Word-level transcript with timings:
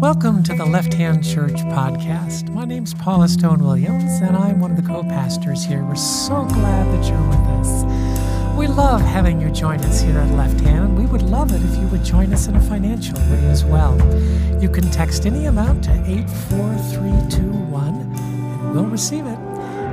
Welcome 0.00 0.42
to 0.42 0.54
the 0.54 0.66
Left 0.68 0.92
Hand 0.92 1.22
Church 1.22 1.52
podcast. 1.52 2.48
My 2.48 2.64
name's 2.64 2.94
Paula 2.94 3.28
Stone 3.28 3.62
Williams, 3.62 4.20
and 4.20 4.36
I'm 4.36 4.58
one 4.58 4.72
of 4.72 4.76
the 4.76 4.82
co 4.82 5.04
pastors 5.04 5.64
here. 5.64 5.84
We're 5.84 5.94
so 5.94 6.44
glad 6.46 6.92
that 6.92 7.08
you're 7.08 7.28
with 7.28 7.38
us. 7.60 7.84
We 8.58 8.66
love 8.66 9.02
having 9.02 9.40
you 9.40 9.52
join 9.52 9.78
us 9.82 10.00
here 10.00 10.18
at 10.18 10.28
Left 10.32 10.58
Hand, 10.62 10.86
and 10.86 10.98
we 10.98 11.06
would 11.06 11.22
love 11.22 11.52
it 11.52 11.62
if 11.62 11.80
you 11.80 11.86
would 11.86 12.02
join 12.04 12.32
us 12.32 12.48
in 12.48 12.56
a 12.56 12.60
financial 12.60 13.16
way 13.30 13.46
as 13.46 13.64
well. 13.64 13.96
You 14.60 14.68
can 14.68 14.90
text 14.90 15.24
any 15.24 15.44
amount 15.44 15.84
to 15.84 15.92
84321, 15.92 17.84
and 17.84 18.74
we'll 18.74 18.86
receive 18.86 19.26
it. 19.26 19.38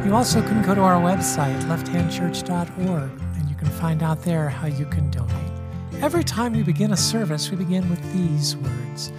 You 0.04 0.16
also 0.16 0.41
can 0.41 0.64
go 0.64 0.73
to 0.73 0.82
our 0.82 1.00
website, 1.00 1.62
lefthandchurch.org, 1.66 3.12
and 3.38 3.50
you 3.50 3.55
can 3.55 3.70
find 3.70 4.02
out 4.02 4.23
there 4.23 4.50
how 4.50 4.66
you 4.66 4.88
can 4.88 5.12
donate. 5.12 5.55
Every 6.02 6.23
time 6.23 6.54
we 6.54 6.62
begin 6.62 6.91
a 6.91 6.98
service, 6.98 7.49
we 7.49 7.58
begin 7.58 7.90
with 7.90 8.13
these 8.13 8.58
words 8.58 9.12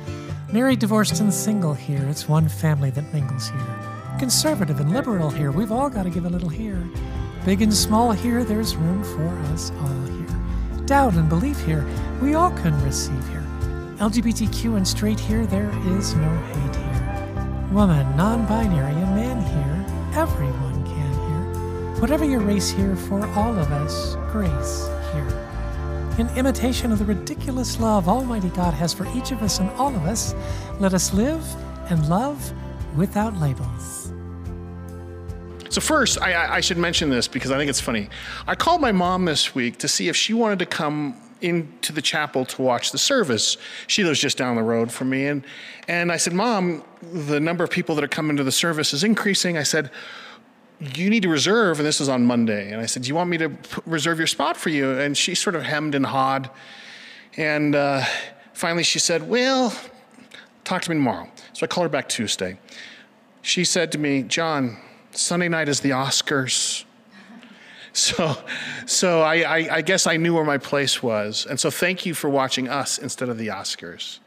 Married, 0.52 0.78
divorced, 0.78 1.20
and 1.20 1.32
single 1.32 1.74
here, 1.74 2.06
it's 2.08 2.28
one 2.28 2.48
family 2.48 2.90
that 2.90 3.12
mingles 3.12 3.48
here. 3.48 4.16
Conservative 4.18 4.78
and 4.78 4.92
liberal 4.92 5.30
here, 5.30 5.50
we've 5.50 5.72
all 5.72 5.90
got 5.90 6.04
to 6.04 6.10
give 6.10 6.24
a 6.24 6.28
little 6.28 6.48
here. 6.48 6.88
Big 7.44 7.62
and 7.62 7.74
small 7.74 8.12
here, 8.12 8.44
there's 8.44 8.76
room 8.76 9.02
for 9.02 9.28
us 9.52 9.72
all 9.80 10.02
here. 10.04 10.86
Doubt 10.86 11.14
and 11.14 11.28
belief 11.28 11.58
here, 11.64 11.84
we 12.22 12.34
all 12.34 12.52
can 12.52 12.80
receive 12.84 13.26
here. 13.28 13.44
LGBTQ 13.96 14.76
and 14.76 14.86
straight 14.86 15.18
here, 15.18 15.46
there 15.46 15.70
is 15.96 16.14
no 16.14 16.30
hate 16.30 16.76
here. 16.76 17.68
Woman, 17.72 18.16
non 18.16 18.46
binary, 18.46 18.92
and 18.92 19.16
man 19.16 19.40
here, 19.42 20.20
everyone 20.20 20.84
can 20.84 21.12
here. 21.12 22.00
Whatever 22.00 22.24
your 22.24 22.40
race 22.40 22.70
here, 22.70 22.94
for 22.94 23.26
all 23.28 23.58
of 23.58 23.72
us, 23.72 24.14
grace 24.30 24.88
here 25.12 25.45
in 26.18 26.28
imitation 26.30 26.92
of 26.92 26.98
the 26.98 27.04
ridiculous 27.04 27.78
love 27.78 28.08
Almighty 28.08 28.48
God 28.50 28.72
has 28.74 28.94
for 28.94 29.06
each 29.14 29.32
of 29.32 29.42
us 29.42 29.58
and 29.58 29.70
all 29.72 29.94
of 29.94 30.04
us, 30.06 30.34
let 30.80 30.94
us 30.94 31.12
live 31.12 31.44
and 31.90 32.08
love 32.08 32.52
without 32.96 33.36
labels. 33.38 34.12
So, 35.68 35.80
first, 35.82 36.20
I, 36.22 36.56
I, 36.56 36.60
should 36.60 36.78
mention 36.78 37.10
this 37.10 37.28
because 37.28 37.50
I 37.50 37.58
think 37.58 37.68
it's 37.68 37.82
funny. 37.82 38.08
I 38.46 38.54
called 38.54 38.80
my 38.80 38.92
mom 38.92 39.26
this 39.26 39.54
week 39.54 39.76
to 39.78 39.88
see 39.88 40.08
if 40.08 40.16
she 40.16 40.32
wanted 40.32 40.58
to 40.60 40.66
come 40.66 41.20
into 41.42 41.92
the 41.92 42.00
chapel 42.00 42.46
to 42.46 42.62
watch 42.62 42.92
the 42.92 42.98
service. 42.98 43.58
She 43.86 44.02
lives 44.02 44.18
just 44.18 44.38
down 44.38 44.56
the 44.56 44.62
road 44.62 44.90
from 44.90 45.10
me. 45.10 45.26
And, 45.26 45.44
and 45.86 46.10
I 46.10 46.16
said, 46.16 46.32
Mom, 46.32 46.82
the 47.12 47.40
number 47.40 47.62
of 47.62 47.68
people 47.68 47.94
that 47.96 48.04
are 48.04 48.08
coming 48.08 48.38
to 48.38 48.44
the 48.44 48.52
service 48.52 48.94
is 48.94 49.04
increasing. 49.04 49.58
I 49.58 49.64
said, 49.64 49.90
you 50.80 51.08
need 51.08 51.22
to 51.22 51.28
reserve, 51.28 51.78
and 51.78 51.86
this 51.86 52.00
was 52.00 52.08
on 52.08 52.24
Monday. 52.26 52.70
And 52.70 52.80
I 52.80 52.86
said, 52.86 53.02
Do 53.02 53.08
you 53.08 53.14
want 53.14 53.30
me 53.30 53.38
to 53.38 53.52
reserve 53.86 54.18
your 54.18 54.26
spot 54.26 54.56
for 54.56 54.68
you? 54.68 54.98
And 54.98 55.16
she 55.16 55.34
sort 55.34 55.54
of 55.54 55.62
hemmed 55.62 55.94
and 55.94 56.04
hawed. 56.04 56.50
And 57.36 57.74
uh, 57.74 58.04
finally 58.52 58.82
she 58.82 58.98
said, 58.98 59.28
Well, 59.28 59.74
talk 60.64 60.82
to 60.82 60.90
me 60.90 60.96
tomorrow. 60.96 61.28
So 61.52 61.64
I 61.64 61.66
called 61.66 61.86
her 61.86 61.90
back 61.90 62.08
Tuesday. 62.08 62.58
She 63.42 63.64
said 63.64 63.92
to 63.92 63.98
me, 63.98 64.22
John, 64.22 64.76
Sunday 65.12 65.48
night 65.48 65.68
is 65.68 65.80
the 65.80 65.90
Oscars. 65.90 66.84
So, 67.96 68.36
so 68.84 69.22
I, 69.22 69.36
I, 69.36 69.76
I 69.76 69.80
guess 69.80 70.06
I 70.06 70.18
knew 70.18 70.34
where 70.34 70.44
my 70.44 70.58
place 70.58 71.02
was. 71.02 71.46
And 71.48 71.58
so 71.58 71.70
thank 71.70 72.04
you 72.04 72.12
for 72.12 72.28
watching 72.28 72.68
us 72.68 72.98
instead 72.98 73.30
of 73.30 73.38
the 73.38 73.46
Oscars. 73.46 74.18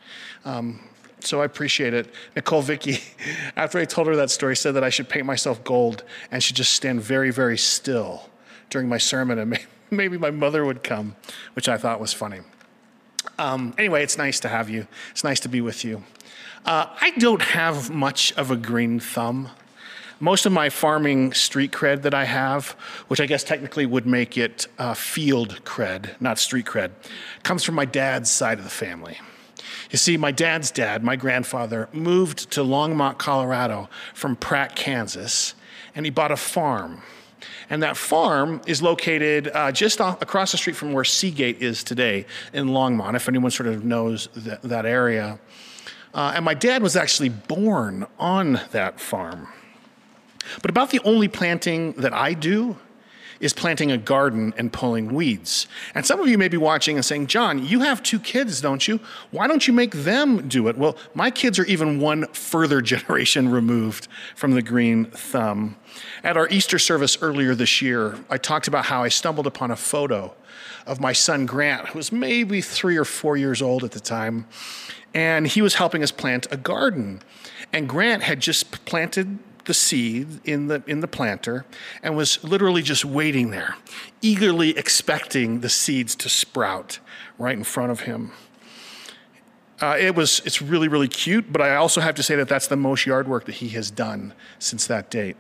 Um, 0.43 0.88
so 1.23 1.41
I 1.41 1.45
appreciate 1.45 1.93
it. 1.93 2.13
Nicole 2.35 2.61
Vicky, 2.61 2.99
after 3.55 3.79
I 3.79 3.85
told 3.85 4.07
her 4.07 4.15
that 4.15 4.29
story, 4.29 4.55
said 4.55 4.75
that 4.75 4.83
I 4.83 4.89
should 4.89 5.09
paint 5.09 5.25
myself 5.25 5.63
gold 5.63 6.03
and 6.31 6.43
should 6.43 6.55
just 6.55 6.73
stand 6.73 7.01
very, 7.01 7.31
very 7.31 7.57
still 7.57 8.29
during 8.69 8.87
my 8.87 8.97
sermon, 8.97 9.39
and 9.39 9.59
maybe 9.91 10.17
my 10.17 10.31
mother 10.31 10.65
would 10.65 10.83
come, 10.83 11.15
which 11.53 11.67
I 11.67 11.77
thought 11.77 11.99
was 11.99 12.13
funny. 12.13 12.41
Um, 13.37 13.73
anyway, 13.77 14.03
it's 14.03 14.17
nice 14.17 14.39
to 14.41 14.49
have 14.49 14.69
you. 14.69 14.87
It's 15.11 15.23
nice 15.23 15.39
to 15.41 15.49
be 15.49 15.61
with 15.61 15.83
you. 15.83 16.03
Uh, 16.65 16.87
I 17.01 17.11
don't 17.11 17.41
have 17.41 17.89
much 17.89 18.33
of 18.33 18.51
a 18.51 18.55
green 18.55 18.99
thumb. 18.99 19.49
Most 20.19 20.45
of 20.45 20.51
my 20.51 20.69
farming 20.69 21.31
street 21.31 21.71
cred 21.71 22.01
that 22.01 22.13
I 22.13 22.25
have, 22.25 22.71
which 23.07 23.21
I 23.21 23.25
guess 23.25 23.43
technically 23.43 23.85
would 23.85 24.05
make 24.05 24.37
it 24.37 24.67
uh, 24.77 24.93
field 24.93 25.63
cred, 25.63 26.19
not 26.19 26.37
street 26.37 26.65
cred, 26.65 26.91
comes 27.43 27.63
from 27.63 27.75
my 27.75 27.85
dad's 27.85 28.29
side 28.29 28.57
of 28.57 28.65
the 28.65 28.69
family. 28.69 29.17
You 29.91 29.97
see, 29.97 30.17
my 30.17 30.31
dad's 30.31 30.71
dad, 30.71 31.03
my 31.03 31.15
grandfather, 31.15 31.89
moved 31.93 32.51
to 32.51 32.61
Longmont, 32.61 33.17
Colorado 33.17 33.89
from 34.13 34.35
Pratt, 34.35 34.75
Kansas, 34.75 35.53
and 35.95 36.05
he 36.05 36.09
bought 36.09 36.31
a 36.31 36.37
farm. 36.37 37.01
And 37.69 37.83
that 37.83 37.97
farm 37.97 38.61
is 38.65 38.81
located 38.81 39.49
uh, 39.53 39.71
just 39.71 40.01
off, 40.01 40.21
across 40.21 40.51
the 40.51 40.57
street 40.57 40.75
from 40.75 40.93
where 40.93 41.03
Seagate 41.03 41.61
is 41.61 41.83
today 41.83 42.25
in 42.53 42.67
Longmont, 42.67 43.15
if 43.15 43.29
anyone 43.29 43.51
sort 43.51 43.67
of 43.67 43.85
knows 43.85 44.27
that, 44.35 44.61
that 44.63 44.85
area. 44.85 45.39
Uh, 46.13 46.33
and 46.35 46.43
my 46.43 46.53
dad 46.53 46.81
was 46.81 46.95
actually 46.95 47.29
born 47.29 48.07
on 48.17 48.59
that 48.71 48.99
farm. 48.99 49.47
But 50.61 50.71
about 50.71 50.89
the 50.89 50.99
only 51.03 51.27
planting 51.27 51.93
that 51.93 52.13
I 52.13 52.33
do 52.33 52.77
is 53.39 53.53
planting 53.53 53.91
a 53.91 53.97
garden 53.97 54.53
and 54.57 54.73
pulling 54.73 55.13
weeds. 55.13 55.67
And 55.95 56.05
some 56.05 56.19
of 56.19 56.27
you 56.27 56.37
may 56.37 56.47
be 56.47 56.57
watching 56.57 56.95
and 56.95 57.05
saying, 57.05 57.27
John, 57.27 57.65
you 57.65 57.81
have 57.81 58.03
two 58.03 58.19
kids, 58.19 58.61
don't 58.61 58.87
you? 58.87 58.99
Why 59.31 59.47
don't 59.47 59.67
you 59.67 59.73
make 59.73 59.91
them 59.91 60.47
do 60.47 60.67
it? 60.67 60.77
Well, 60.77 60.97
my 61.13 61.31
kids 61.31 61.57
are 61.59 61.65
even 61.65 61.99
one 61.99 62.27
further 62.33 62.81
generation 62.89 63.49
removed 63.49 64.07
from 64.35 64.51
the 64.51 64.61
green 64.61 65.05
thumb. 65.05 65.77
At 66.23 66.37
our 66.37 66.47
Easter 66.49 66.79
service 66.79 67.17
earlier 67.21 67.55
this 67.55 67.81
year, 67.81 68.17
I 68.29 68.37
talked 68.37 68.67
about 68.67 68.85
how 68.85 69.03
I 69.03 69.09
stumbled 69.09 69.47
upon 69.47 69.71
a 69.71 69.75
photo 69.75 70.33
of 70.85 70.99
my 70.99 71.13
son 71.13 71.45
Grant, 71.45 71.89
who 71.89 71.97
was 71.97 72.11
maybe 72.11 72.61
three 72.61 72.97
or 72.97 73.05
four 73.05 73.37
years 73.37 73.61
old 73.61 73.83
at 73.83 73.91
the 73.91 73.99
time, 73.99 74.47
and 75.13 75.47
he 75.47 75.61
was 75.61 75.75
helping 75.75 76.03
us 76.03 76.11
plant 76.11 76.47
a 76.51 76.57
garden. 76.57 77.21
And 77.71 77.87
Grant 77.87 78.23
had 78.23 78.39
just 78.39 78.85
planted 78.85 79.39
the 79.69 79.73
seed 79.75 80.27
in 80.45 80.65
the, 80.65 80.81
in 80.87 80.99
the 80.99 81.07
planter 81.07 81.63
and 82.01 82.17
was 82.17 82.43
literally 82.43 82.81
just 82.81 83.05
waiting 83.05 83.51
there, 83.51 83.75
eagerly 84.19 84.75
expecting 84.75 85.59
the 85.59 85.69
seeds 85.69 86.15
to 86.15 86.27
sprout 86.27 86.97
right 87.37 87.55
in 87.55 87.63
front 87.63 87.91
of 87.91 88.01
him. 88.01 88.31
Uh, 89.79 89.95
it 89.99 90.15
was, 90.15 90.41
it's 90.43 90.59
really, 90.59 90.87
really 90.87 91.07
cute, 91.07 91.53
but 91.53 91.61
I 91.61 91.75
also 91.75 92.01
have 92.01 92.15
to 92.15 92.23
say 92.23 92.35
that 92.35 92.49
that's 92.49 92.65
the 92.65 92.75
most 92.75 93.05
yard 93.05 93.27
work 93.27 93.45
that 93.45 93.55
he 93.55 93.69
has 93.69 93.91
done 93.91 94.33
since 94.57 94.87
that 94.87 95.11
date. 95.11 95.37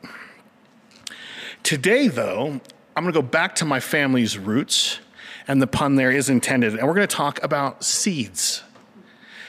Today, 1.63 2.07
though, 2.07 2.61
I'm 2.95 3.03
going 3.03 3.11
to 3.11 3.21
go 3.21 3.27
back 3.27 3.55
to 3.55 3.65
my 3.65 3.79
family's 3.79 4.37
roots, 4.37 4.99
and 5.47 5.59
the 5.59 5.65
pun 5.65 5.95
there 5.95 6.11
is 6.11 6.29
intended, 6.29 6.75
and 6.75 6.87
we're 6.87 6.93
going 6.93 7.07
to 7.07 7.15
talk 7.15 7.41
about 7.41 7.83
seeds. 7.83 8.61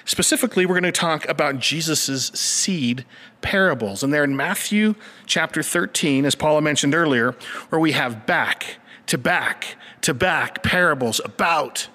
Specifically, 0.04 0.66
we're 0.66 0.80
going 0.80 0.92
to 0.92 0.92
talk 0.92 1.28
about 1.28 1.58
Jesus' 1.58 2.28
seed 2.28 3.04
parables. 3.42 4.02
And 4.02 4.12
they're 4.12 4.24
in 4.24 4.36
Matthew 4.36 4.94
chapter 5.26 5.62
13, 5.62 6.24
as 6.24 6.34
Paula 6.34 6.62
mentioned 6.62 6.94
earlier, 6.94 7.34
where 7.68 7.80
we 7.80 7.92
have 7.92 8.26
back 8.26 8.76
to 9.06 9.18
back 9.18 9.76
to 10.02 10.14
back 10.14 10.62
parables 10.62 11.20
about 11.24 11.88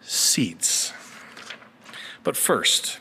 seeds. 0.00 0.92
But 2.22 2.36
first, 2.36 2.98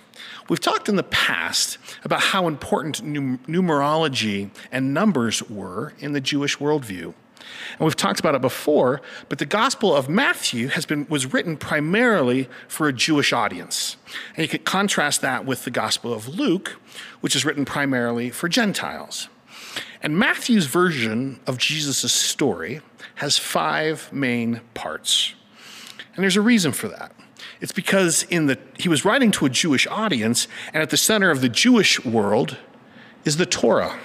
we've 0.49 0.59
talked 0.59 0.89
in 0.89 0.95
the 0.95 1.03
past 1.03 1.77
about 2.03 2.21
how 2.21 2.47
important 2.47 3.03
numerology 3.03 4.49
and 4.71 4.93
numbers 4.93 5.47
were 5.49 5.93
in 5.99 6.13
the 6.13 6.21
Jewish 6.21 6.57
worldview. 6.57 7.13
And 7.71 7.85
we've 7.85 7.95
talked 7.95 8.19
about 8.19 8.35
it 8.35 8.41
before, 8.41 9.01
but 9.29 9.39
the 9.39 9.45
Gospel 9.45 9.95
of 9.95 10.09
Matthew 10.09 10.67
has 10.69 10.85
been, 10.85 11.05
was 11.09 11.33
written 11.33 11.57
primarily 11.57 12.49
for 12.67 12.87
a 12.87 12.93
Jewish 12.93 13.33
audience. 13.33 13.97
And 14.35 14.43
you 14.43 14.47
could 14.47 14.65
contrast 14.65 15.21
that 15.21 15.45
with 15.45 15.63
the 15.63 15.71
Gospel 15.71 16.13
of 16.13 16.27
Luke, 16.27 16.79
which 17.21 17.35
is 17.35 17.45
written 17.45 17.65
primarily 17.65 18.29
for 18.29 18.47
Gentiles. 18.49 19.29
And 20.03 20.17
Matthew's 20.17 20.65
version 20.65 21.39
of 21.45 21.57
Jesus' 21.57 22.11
story 22.11 22.81
has 23.15 23.37
five 23.37 24.11
main 24.11 24.61
parts. 24.73 25.33
And 26.15 26.23
there's 26.23 26.37
a 26.37 26.41
reason 26.41 26.71
for 26.71 26.87
that. 26.87 27.13
It's 27.61 27.71
because 27.71 28.23
in 28.23 28.47
the, 28.47 28.57
he 28.77 28.89
was 28.89 29.05
writing 29.05 29.31
to 29.31 29.45
a 29.45 29.49
Jewish 29.49 29.85
audience, 29.87 30.47
and 30.73 30.81
at 30.81 30.89
the 30.89 30.97
center 30.97 31.29
of 31.29 31.41
the 31.41 31.49
Jewish 31.49 32.03
world 32.03 32.57
is 33.23 33.37
the 33.37 33.45
Torah. 33.45 33.99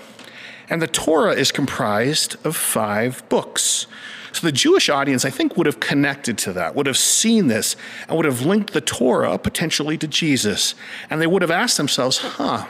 And 0.68 0.82
the 0.82 0.86
Torah 0.86 1.32
is 1.32 1.52
comprised 1.52 2.36
of 2.44 2.56
five 2.56 3.26
books. 3.28 3.86
So 4.32 4.46
the 4.46 4.52
Jewish 4.52 4.88
audience, 4.88 5.24
I 5.24 5.30
think, 5.30 5.56
would 5.56 5.66
have 5.66 5.80
connected 5.80 6.36
to 6.38 6.52
that, 6.52 6.74
would 6.74 6.86
have 6.86 6.98
seen 6.98 7.46
this, 7.46 7.74
and 8.06 8.16
would 8.16 8.26
have 8.26 8.42
linked 8.42 8.72
the 8.74 8.80
Torah 8.82 9.38
potentially 9.38 9.96
to 9.96 10.06
Jesus. 10.06 10.74
And 11.08 11.22
they 11.22 11.26
would 11.26 11.40
have 11.40 11.50
asked 11.50 11.78
themselves, 11.78 12.18
huh, 12.18 12.66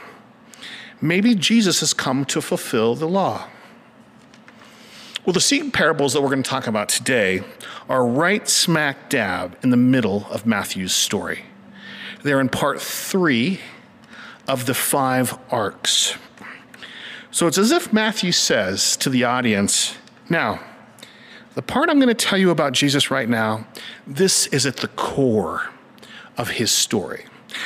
maybe 1.01 1.35
Jesus 1.35 1.81
has 1.81 1.93
come 1.93 2.23
to 2.25 2.41
fulfill 2.41 2.95
the 2.95 3.07
law. 3.07 3.49
Well, 5.25 5.33
the 5.33 5.41
seed 5.41 5.73
parables 5.73 6.13
that 6.13 6.21
we're 6.21 6.29
going 6.29 6.43
to 6.43 6.49
talk 6.49 6.67
about 6.67 6.87
today 6.87 7.43
are 7.89 8.07
right 8.07 8.47
smack 8.47 9.09
dab 9.09 9.57
in 9.61 9.71
the 9.71 9.75
middle 9.75 10.25
of 10.29 10.45
Matthew's 10.45 10.93
story. 10.93 11.43
They're 12.23 12.39
in 12.39 12.47
part 12.47 12.81
three 12.81 13.59
of 14.47 14.67
the 14.67 14.73
five 14.73 15.37
arcs. 15.51 16.15
So 17.37 17.45
it's 17.45 17.59
as 17.59 17.71
if 17.71 17.93
Matthew 17.93 18.31
says 18.31 18.97
to 18.97 19.11
the 19.11 19.23
audience, 19.23 19.95
now, 20.27 20.59
the 21.53 21.61
part 21.61 21.87
I'm 21.87 21.99
going 21.99 22.07
to 22.07 22.15
tell 22.15 22.39
you 22.39 22.49
about 22.49 22.73
Jesus 22.73 23.11
right 23.11 23.29
now, 23.29 23.67
this 24.07 24.47
is 24.47 24.65
at 24.65 24.77
the 24.77 24.87
core 24.87 25.69
of 26.35 26.49
his 26.49 26.71
story. 26.71 27.25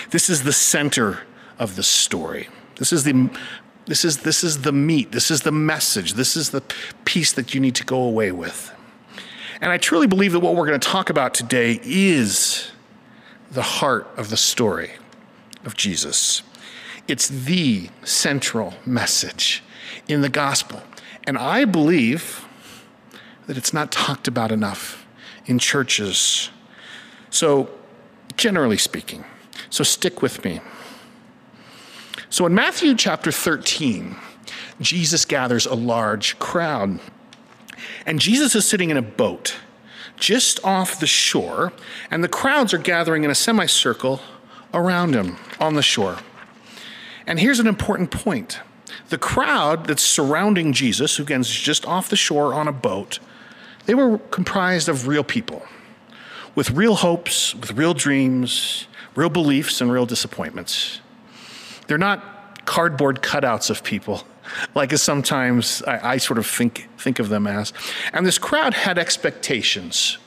This 0.09 0.29
is 0.29 0.43
the 0.43 0.51
center 0.51 1.21
of 1.57 1.77
the 1.77 1.83
story. 1.83 2.49
This 2.79 2.91
is 2.91 3.05
the 3.05 3.29
this 3.85 4.03
is 4.03 4.17
this 4.23 4.43
is 4.43 4.63
the 4.63 4.73
meat. 4.73 5.13
This 5.13 5.31
is 5.31 5.43
the 5.43 5.53
message. 5.53 6.15
This 6.15 6.35
is 6.35 6.49
the 6.49 6.63
piece 7.05 7.31
that 7.31 7.53
you 7.53 7.61
need 7.61 7.75
to 7.75 7.85
go 7.85 8.01
away 8.01 8.33
with. 8.33 8.73
And 9.61 9.71
I 9.71 9.77
truly 9.77 10.05
believe 10.05 10.33
that 10.33 10.41
what 10.41 10.55
we're 10.55 10.67
going 10.67 10.81
to 10.81 10.85
talk 10.85 11.09
about 11.09 11.33
today 11.33 11.79
is 11.81 12.73
the 13.49 13.61
heart 13.61 14.05
of 14.17 14.31
the 14.31 14.37
story 14.37 14.91
of 15.63 15.77
Jesus. 15.77 16.43
It's 17.11 17.27
the 17.27 17.89
central 18.05 18.73
message 18.85 19.61
in 20.07 20.21
the 20.21 20.29
gospel. 20.29 20.81
And 21.27 21.37
I 21.37 21.65
believe 21.65 22.45
that 23.47 23.57
it's 23.57 23.73
not 23.73 23.91
talked 23.91 24.29
about 24.29 24.49
enough 24.49 25.05
in 25.45 25.59
churches. 25.59 26.49
So, 27.29 27.69
generally 28.37 28.77
speaking, 28.77 29.25
so 29.69 29.83
stick 29.83 30.21
with 30.21 30.45
me. 30.45 30.61
So, 32.29 32.45
in 32.45 32.55
Matthew 32.55 32.95
chapter 32.95 33.29
13, 33.29 34.15
Jesus 34.79 35.25
gathers 35.25 35.65
a 35.65 35.75
large 35.75 36.39
crowd. 36.39 36.97
And 38.05 38.21
Jesus 38.21 38.55
is 38.55 38.65
sitting 38.65 38.89
in 38.89 38.95
a 38.95 39.01
boat 39.01 39.57
just 40.15 40.63
off 40.63 40.97
the 40.97 41.07
shore, 41.07 41.73
and 42.09 42.23
the 42.23 42.29
crowds 42.29 42.73
are 42.73 42.77
gathering 42.77 43.25
in 43.25 43.29
a 43.29 43.35
semicircle 43.35 44.21
around 44.73 45.13
him 45.13 45.35
on 45.59 45.73
the 45.73 45.83
shore. 45.83 46.17
And 47.31 47.39
here's 47.39 47.61
an 47.61 47.67
important 47.67 48.11
point 48.11 48.59
the 49.07 49.17
crowd 49.17 49.87
that's 49.87 50.03
surrounding 50.03 50.73
Jesus, 50.73 51.15
who 51.15 51.23
again 51.23 51.39
is 51.39 51.49
just 51.49 51.85
off 51.85 52.09
the 52.09 52.17
shore 52.17 52.53
on 52.53 52.67
a 52.67 52.73
boat, 52.73 53.19
they 53.85 53.95
were 53.95 54.17
comprised 54.17 54.89
of 54.89 55.07
real 55.07 55.23
people 55.23 55.65
with 56.55 56.71
real 56.71 56.95
hopes, 56.95 57.55
with 57.55 57.71
real 57.71 57.93
dreams, 57.93 58.85
real 59.15 59.29
beliefs, 59.29 59.79
and 59.79 59.93
real 59.93 60.05
disappointments. 60.05 60.99
They're 61.87 61.97
not 61.97 62.65
cardboard 62.65 63.21
cutouts 63.21 63.69
of 63.69 63.81
people, 63.81 64.23
like 64.75 64.91
as 64.91 65.01
sometimes 65.01 65.81
I, 65.83 66.15
I, 66.15 66.17
sort 66.17 66.37
of 66.37 66.45
think, 66.45 66.89
think 66.97 67.17
of 67.19 67.29
them 67.29 67.47
as. 67.47 67.71
And 68.11 68.25
this 68.25 68.37
crowd 68.37 68.73
had 68.73 68.97
expectations 68.97 70.17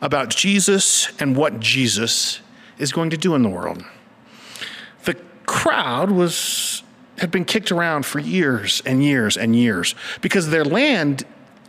about 0.00 0.28
Jesus 0.28 1.10
and 1.20 1.34
what 1.34 1.58
Jesus 1.58 2.38
is 2.78 2.92
going 2.92 3.10
to 3.10 3.16
do 3.16 3.34
in 3.34 3.42
the 3.42 3.48
world. 3.48 3.82
Crowd 5.52 6.10
was 6.10 6.82
had 7.18 7.30
been 7.30 7.44
kicked 7.44 7.70
around 7.70 8.06
for 8.06 8.18
years 8.18 8.82
and 8.86 9.04
years 9.04 9.36
and 9.36 9.54
years 9.54 9.94
because 10.22 10.48
their 10.48 10.64
land, 10.64 11.24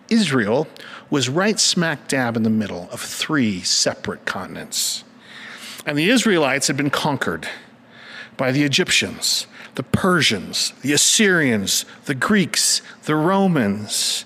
Israel, 0.09 0.69
was 1.09 1.27
right 1.27 1.59
smack 1.59 2.07
dab 2.07 2.37
in 2.37 2.43
the 2.43 2.49
middle 2.49 2.87
of 2.91 3.01
three 3.01 3.59
separate 3.59 4.25
continents. 4.25 5.03
And 5.85 5.97
the 5.97 6.09
Israelites 6.09 6.67
had 6.67 6.77
been 6.77 6.89
conquered 6.89 7.45
by 8.37 8.53
the 8.53 8.63
Egyptians, 8.63 9.47
the 9.75 9.83
Persians, 9.83 10.71
the 10.81 10.93
Assyrians, 10.93 11.83
the 12.05 12.15
Greeks, 12.15 12.81
the 13.03 13.17
Romans. 13.17 14.23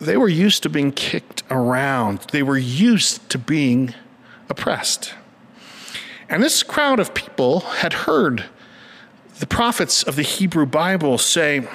They 0.00 0.16
were 0.16 0.30
used 0.30 0.62
to 0.62 0.70
being 0.70 0.90
kicked 0.90 1.42
around, 1.50 2.20
they 2.32 2.42
were 2.42 2.56
used 2.56 3.28
to 3.28 3.36
being 3.36 3.94
oppressed. 4.48 5.12
And 6.32 6.42
this 6.42 6.62
crowd 6.62 6.98
of 6.98 7.12
people 7.12 7.60
had 7.60 7.92
heard 7.92 8.46
the 9.38 9.46
prophets 9.46 10.02
of 10.02 10.16
the 10.16 10.22
Hebrew 10.22 10.64
Bible 10.64 11.18
say, 11.18 11.68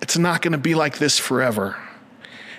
it's 0.00 0.16
not 0.16 0.40
going 0.40 0.52
to 0.52 0.58
be 0.58 0.74
like 0.74 0.96
this 0.96 1.18
forever. 1.18 1.76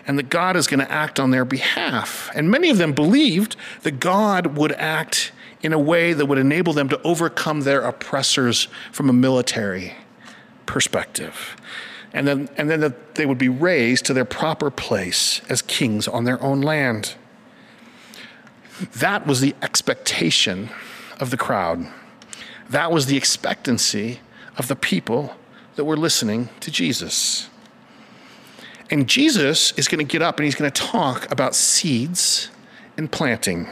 And 0.06 0.19
that 0.19 0.29
God 0.29 0.56
is 0.56 0.67
going 0.67 0.81
to 0.81 0.91
act 0.91 1.19
on 1.19 1.31
their 1.31 1.45
behalf. 1.45 2.29
And 2.35 2.51
many 2.51 2.69
of 2.69 2.77
them 2.77 2.94
believed 2.94 3.56
that 3.81 4.00
God 4.00 4.56
would 4.56 4.71
act 4.73 5.31
in 5.63 5.73
a 5.73 5.79
way 5.79 6.13
that 6.13 6.27
would 6.27 6.38
enable 6.38 6.73
them 6.73 6.89
to 6.89 7.01
overcome 7.01 7.61
their 7.61 7.81
oppressors 7.81 8.67
from 8.91 9.09
a 9.09 9.13
military 9.13 9.95
perspective. 10.67 11.59
And 12.13 12.27
then, 12.27 12.50
and 12.56 12.69
then 12.69 12.81
that 12.81 13.15
they 13.15 13.25
would 13.25 13.39
be 13.39 13.50
raised 13.50 14.06
to 14.06 14.13
their 14.13 14.25
proper 14.25 14.69
place 14.69 15.41
as 15.50 15.63
kings 15.63 16.07
on 16.07 16.25
their 16.25 16.39
own 16.44 16.61
land. 16.61 17.15
That 18.97 19.25
was 19.25 19.41
the 19.41 19.56
expectation 19.63 20.69
of 21.19 21.30
the 21.30 21.38
crowd. 21.38 21.86
That 22.69 22.92
was 22.92 23.06
the 23.06 23.18
expectancy 23.18 24.19
of 24.57 24.68
the 24.68 24.75
people 24.75 25.36
that 25.75 25.86
were 25.86 25.98
listening 25.98 26.50
to 26.60 26.71
Jesus. 26.71 27.50
And 28.92 29.07
Jesus 29.07 29.71
is 29.74 29.88
going 29.88 30.06
to 30.06 30.12
get 30.12 30.21
up 30.21 30.38
and 30.38 30.45
he's 30.45 30.56
going 30.56 30.71
to 30.71 30.81
talk 30.81 31.31
about 31.31 31.56
seeds 31.56 32.50
and 32.98 33.12
planting. 33.12 33.68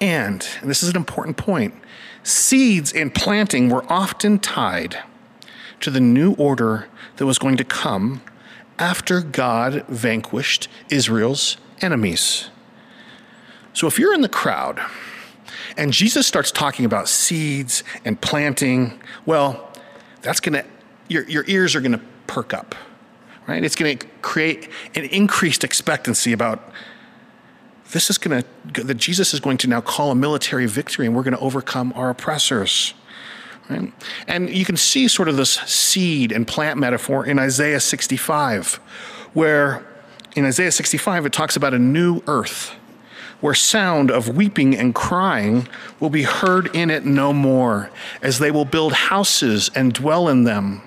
And, 0.00 0.46
and 0.60 0.70
this 0.70 0.82
is 0.82 0.90
an 0.90 0.96
important 0.96 1.36
point, 1.36 1.74
seeds 2.22 2.92
and 2.92 3.14
planting 3.14 3.68
were 3.68 3.84
often 3.90 4.38
tied 4.38 4.98
to 5.80 5.90
the 5.90 6.00
new 6.00 6.34
order 6.34 6.88
that 7.16 7.26
was 7.26 7.38
going 7.38 7.56
to 7.56 7.64
come 7.64 8.22
after 8.78 9.20
God 9.20 9.84
vanquished 9.88 10.68
Israel's 10.90 11.56
enemies. 11.80 12.50
So 13.72 13.86
if 13.86 13.98
you're 13.98 14.14
in 14.14 14.22
the 14.22 14.28
crowd 14.28 14.80
and 15.78 15.92
Jesus 15.92 16.26
starts 16.26 16.50
talking 16.50 16.84
about 16.84 17.08
seeds 17.08 17.84
and 18.04 18.20
planting, 18.20 19.00
well, 19.24 19.72
that's 20.22 20.40
going 20.40 20.54
to, 20.54 20.68
your, 21.08 21.26
your 21.28 21.44
ears 21.46 21.76
are 21.76 21.80
going 21.80 21.92
to 21.92 22.00
perk 22.26 22.52
up, 22.52 22.74
right? 23.46 23.62
It's 23.62 23.76
going 23.76 23.96
to 23.96 24.06
create 24.20 24.68
an 24.96 25.04
increased 25.04 25.62
expectancy 25.62 26.32
about 26.32 26.72
this 27.92 28.10
is 28.10 28.18
going 28.18 28.42
to, 28.42 28.84
that 28.84 28.96
Jesus 28.96 29.32
is 29.32 29.40
going 29.40 29.56
to 29.58 29.68
now 29.68 29.80
call 29.80 30.10
a 30.10 30.14
military 30.16 30.66
victory 30.66 31.06
and 31.06 31.14
we're 31.14 31.22
going 31.22 31.36
to 31.36 31.40
overcome 31.40 31.92
our 31.94 32.10
oppressors. 32.10 32.92
Right? 33.70 33.92
And 34.26 34.50
you 34.50 34.64
can 34.64 34.76
see 34.76 35.06
sort 35.06 35.28
of 35.28 35.36
this 35.36 35.52
seed 35.52 36.32
and 36.32 36.46
plant 36.46 36.78
metaphor 36.78 37.24
in 37.24 37.38
Isaiah 37.38 37.80
65, 37.80 38.74
where 39.32 39.86
in 40.34 40.44
Isaiah 40.44 40.72
65 40.72 41.26
it 41.26 41.32
talks 41.32 41.54
about 41.54 41.72
a 41.72 41.78
new 41.78 42.20
earth 42.26 42.74
where 43.40 43.54
sound 43.54 44.10
of 44.10 44.36
weeping 44.36 44.76
and 44.76 44.94
crying 44.94 45.68
will 46.00 46.10
be 46.10 46.24
heard 46.24 46.74
in 46.74 46.90
it 46.90 47.04
no 47.04 47.32
more, 47.32 47.90
as 48.20 48.38
they 48.38 48.50
will 48.50 48.64
build 48.64 48.92
houses 48.92 49.70
and 49.74 49.92
dwell 49.92 50.28
in 50.28 50.44
them. 50.44 50.82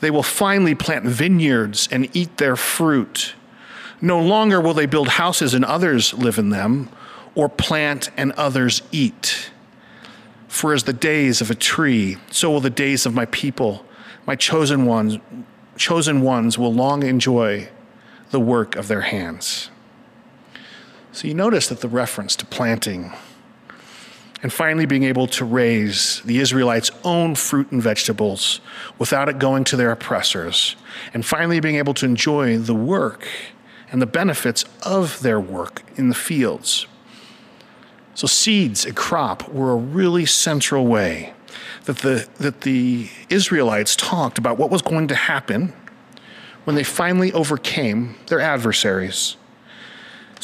They 0.00 0.10
will 0.10 0.22
finally 0.22 0.74
plant 0.74 1.04
vineyards 1.04 1.88
and 1.90 2.14
eat 2.16 2.36
their 2.38 2.56
fruit. 2.56 3.34
No 4.00 4.20
longer 4.20 4.60
will 4.60 4.74
they 4.74 4.86
build 4.86 5.08
houses 5.08 5.54
and 5.54 5.64
others 5.64 6.12
live 6.14 6.38
in 6.38 6.50
them, 6.50 6.88
or 7.34 7.48
plant 7.48 8.10
and 8.16 8.32
others 8.32 8.82
eat. 8.92 9.50
For 10.48 10.72
as 10.72 10.84
the 10.84 10.92
days 10.92 11.40
of 11.40 11.50
a 11.50 11.54
tree, 11.54 12.16
so 12.30 12.50
will 12.50 12.60
the 12.60 12.70
days 12.70 13.06
of 13.06 13.14
my 13.14 13.26
people, 13.26 13.84
my 14.26 14.36
chosen 14.36 14.86
ones, 14.86 15.18
chosen 15.76 16.22
ones 16.22 16.58
will 16.58 16.72
long 16.72 17.02
enjoy 17.02 17.68
the 18.30 18.40
work 18.40 18.76
of 18.76 18.88
their 18.88 19.02
hands. 19.02 19.70
So 21.14 21.28
you 21.28 21.34
notice 21.34 21.68
that 21.68 21.80
the 21.80 21.86
reference 21.86 22.34
to 22.36 22.44
planting 22.44 23.12
and 24.42 24.52
finally 24.52 24.84
being 24.84 25.04
able 25.04 25.28
to 25.28 25.44
raise 25.44 26.20
the 26.22 26.40
Israelites' 26.40 26.90
own 27.04 27.36
fruit 27.36 27.70
and 27.70 27.80
vegetables 27.80 28.60
without 28.98 29.28
it 29.28 29.38
going 29.38 29.62
to 29.64 29.76
their 29.76 29.92
oppressors, 29.92 30.74
and 31.14 31.24
finally 31.24 31.60
being 31.60 31.76
able 31.76 31.94
to 31.94 32.04
enjoy 32.04 32.58
the 32.58 32.74
work 32.74 33.28
and 33.92 34.02
the 34.02 34.06
benefits 34.06 34.64
of 34.82 35.20
their 35.20 35.38
work 35.38 35.84
in 35.94 36.08
the 36.08 36.16
fields. 36.16 36.88
So, 38.16 38.26
seeds 38.26 38.84
a 38.84 38.92
crop 38.92 39.48
were 39.48 39.70
a 39.70 39.76
really 39.76 40.26
central 40.26 40.84
way 40.84 41.32
that 41.84 41.98
the, 41.98 42.28
that 42.38 42.62
the 42.62 43.08
Israelites 43.30 43.94
talked 43.94 44.36
about 44.36 44.58
what 44.58 44.68
was 44.68 44.82
going 44.82 45.06
to 45.08 45.14
happen 45.14 45.72
when 46.64 46.74
they 46.74 46.82
finally 46.82 47.32
overcame 47.32 48.16
their 48.26 48.40
adversaries. 48.40 49.36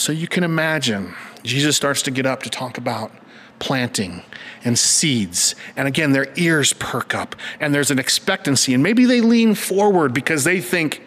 So, 0.00 0.12
you 0.12 0.28
can 0.28 0.44
imagine 0.44 1.14
Jesus 1.42 1.76
starts 1.76 2.00
to 2.02 2.10
get 2.10 2.24
up 2.24 2.42
to 2.44 2.50
talk 2.50 2.78
about 2.78 3.12
planting 3.58 4.22
and 4.64 4.78
seeds. 4.78 5.54
And 5.76 5.86
again, 5.86 6.12
their 6.12 6.32
ears 6.36 6.72
perk 6.72 7.14
up 7.14 7.36
and 7.60 7.74
there's 7.74 7.90
an 7.90 7.98
expectancy. 7.98 8.72
And 8.72 8.82
maybe 8.82 9.04
they 9.04 9.20
lean 9.20 9.54
forward 9.54 10.14
because 10.14 10.44
they 10.44 10.62
think 10.62 11.02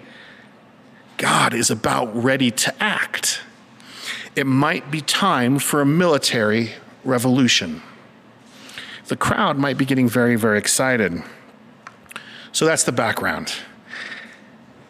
God 1.17 1.55
is 1.55 1.71
about 1.71 2.15
ready 2.15 2.51
to 2.51 2.83
act 2.83 3.41
it 4.35 4.47
might 4.47 4.89
be 4.89 5.01
time 5.01 5.59
for 5.59 5.81
a 5.81 5.85
military 5.85 6.71
revolution. 7.03 7.81
The 9.05 9.15
crowd 9.15 9.57
might 9.57 9.77
be 9.77 9.85
getting 9.85 10.09
very, 10.09 10.35
very 10.35 10.57
excited. 10.57 11.21
So 12.51 12.65
that's 12.65 12.83
the 12.83 12.91
background. 12.91 13.53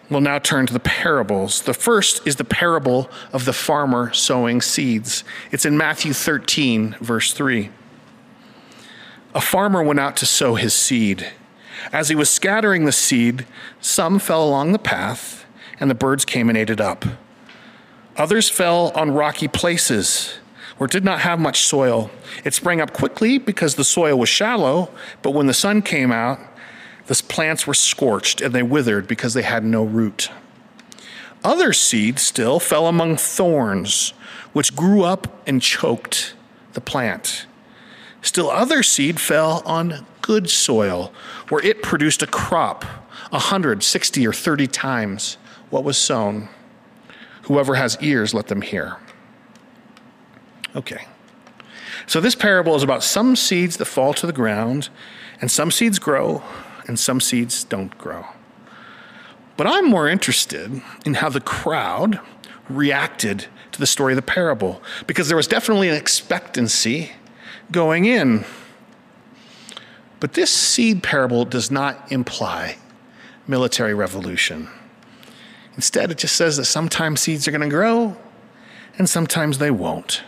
We'll 0.10 0.22
now 0.22 0.40
turn 0.40 0.66
to 0.68 0.74
the 0.74 0.80
parables. 0.80 1.62
The 1.62 1.74
first 1.74 2.26
is 2.28 2.36
the 2.36 2.44
parable 2.44 3.10
of 3.32 3.46
the 3.46 3.54
farmer 3.54 4.14
sowing 4.14 4.62
seeds. 4.62 5.24
It's 5.52 5.66
in 5.66 5.78
Matthew 5.78 6.14
13, 6.14 6.98
verse 7.00 7.34
3. 7.34 7.70
A 9.34 9.42
farmer 9.42 9.82
went 9.82 10.00
out 10.00 10.16
to 10.18 10.26
sow 10.26 10.56
his 10.56 10.74
seed. 10.74 11.32
As 11.92 12.10
he 12.10 12.16
was 12.16 12.30
scattering 12.30 12.86
the 12.86 12.92
seed, 12.92 13.46
some 13.82 14.20
fell 14.20 14.44
along 14.44 14.72
the 14.72 14.80
path, 14.80 15.46
and 15.80 15.90
the 15.90 15.96
birds 15.96 16.26
came 16.26 16.50
and 16.50 16.58
ate 16.58 16.70
it 16.70 16.82
up. 16.82 17.06
Others 18.16 18.50
fell 18.50 18.92
on 18.96 19.12
rocky 19.12 19.48
places 19.48 20.36
it 20.84 20.92
did 20.92 21.04
not 21.04 21.22
have 21.22 21.40
much 21.40 21.64
soil. 21.64 22.12
It 22.44 22.54
sprang 22.54 22.82
up 22.82 22.94
quickly 22.94 23.38
because 23.38 23.76
the 23.76 23.84
soil 23.84 24.18
was 24.18 24.30
shallow, 24.30 24.90
but 25.22 25.32
when 25.32 25.48
the 25.48 25.54
sun 25.54 25.82
came 25.82 26.12
out, 26.12 26.40
the 27.08 27.24
plants 27.28 27.68
were 27.68 27.74
scorched 27.74 28.42
and 28.42 28.54
they 28.54 28.64
withered 28.64 29.08
because 29.08 29.34
they 29.34 29.42
had 29.42 29.64
no 29.64 29.84
root. 29.84 30.30
Other 31.44 31.74
seed 31.74 32.20
still 32.20 32.60
fell 32.60 32.88
among 32.88 33.18
thorns, 33.18 34.14
which 34.54 34.76
grew 34.76 35.04
up 35.04 35.42
and 35.48 35.62
choked 35.62 36.36
the 36.74 36.82
plant. 36.82 37.46
Still, 38.22 38.50
other 38.50 38.84
seed 38.84 39.20
fell 39.20 39.62
on 39.66 40.06
good 40.22 40.50
soil, 40.50 41.12
where 41.50 41.64
it 41.64 41.84
produced 41.84 42.24
a 42.24 42.28
crop 42.28 42.86
a 43.34 43.40
hundred, 43.40 43.84
sixty, 43.84 44.26
or 44.26 44.32
thirty 44.32 44.68
times 44.68 45.38
what 45.70 45.84
was 45.84 45.98
sown. 45.98 46.48
Whoever 47.44 47.76
has 47.76 47.98
ears, 48.00 48.34
let 48.34 48.48
them 48.48 48.62
hear. 48.62 48.98
Okay. 50.76 51.06
So, 52.08 52.22
this 52.22 52.36
parable 52.36 52.76
is 52.76 52.84
about 52.84 53.04
some 53.04 53.36
seeds 53.36 53.78
that 53.78 53.86
fall 53.86 54.14
to 54.14 54.26
the 54.26 54.34
ground, 54.34 54.90
and 55.42 55.52
some 55.52 55.72
seeds 55.72 56.00
grow, 56.00 56.42
and 56.88 57.00
some 57.00 57.20
seeds 57.20 57.64
don't 57.64 57.98
grow. 57.98 58.26
But 59.56 59.68
I'm 59.68 59.90
more 59.90 60.08
interested 60.08 60.82
in 61.06 61.16
how 61.16 61.30
the 61.30 61.42
crowd 61.42 62.20
reacted 62.70 63.46
to 63.72 63.80
the 63.80 63.88
story 63.88 64.14
of 64.14 64.16
the 64.16 64.22
parable, 64.22 64.82
because 65.08 65.28
there 65.28 65.38
was 65.38 65.48
definitely 65.48 65.90
an 65.90 65.96
expectancy 65.96 67.12
going 67.72 68.06
in. 68.06 68.46
But 70.20 70.34
this 70.34 70.52
seed 70.52 71.04
parable 71.04 71.44
does 71.44 71.70
not 71.70 72.12
imply 72.12 72.78
military 73.48 73.94
revolution. 73.94 74.70
Instead, 75.76 76.12
it 76.12 76.18
just 76.18 76.36
says 76.36 76.58
that 76.58 76.66
sometimes 76.66 77.22
seeds 77.22 77.48
are 77.48 77.52
going 77.52 77.62
to 77.62 77.70
grow 77.70 78.16
and 78.98 79.10
sometimes 79.10 79.58
they 79.58 79.72
won't. 79.72 80.24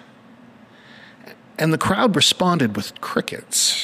And 1.57 1.71
the 1.71 1.77
crowd 1.77 2.15
responded 2.15 2.75
with 2.75 2.99
crickets. 2.99 3.74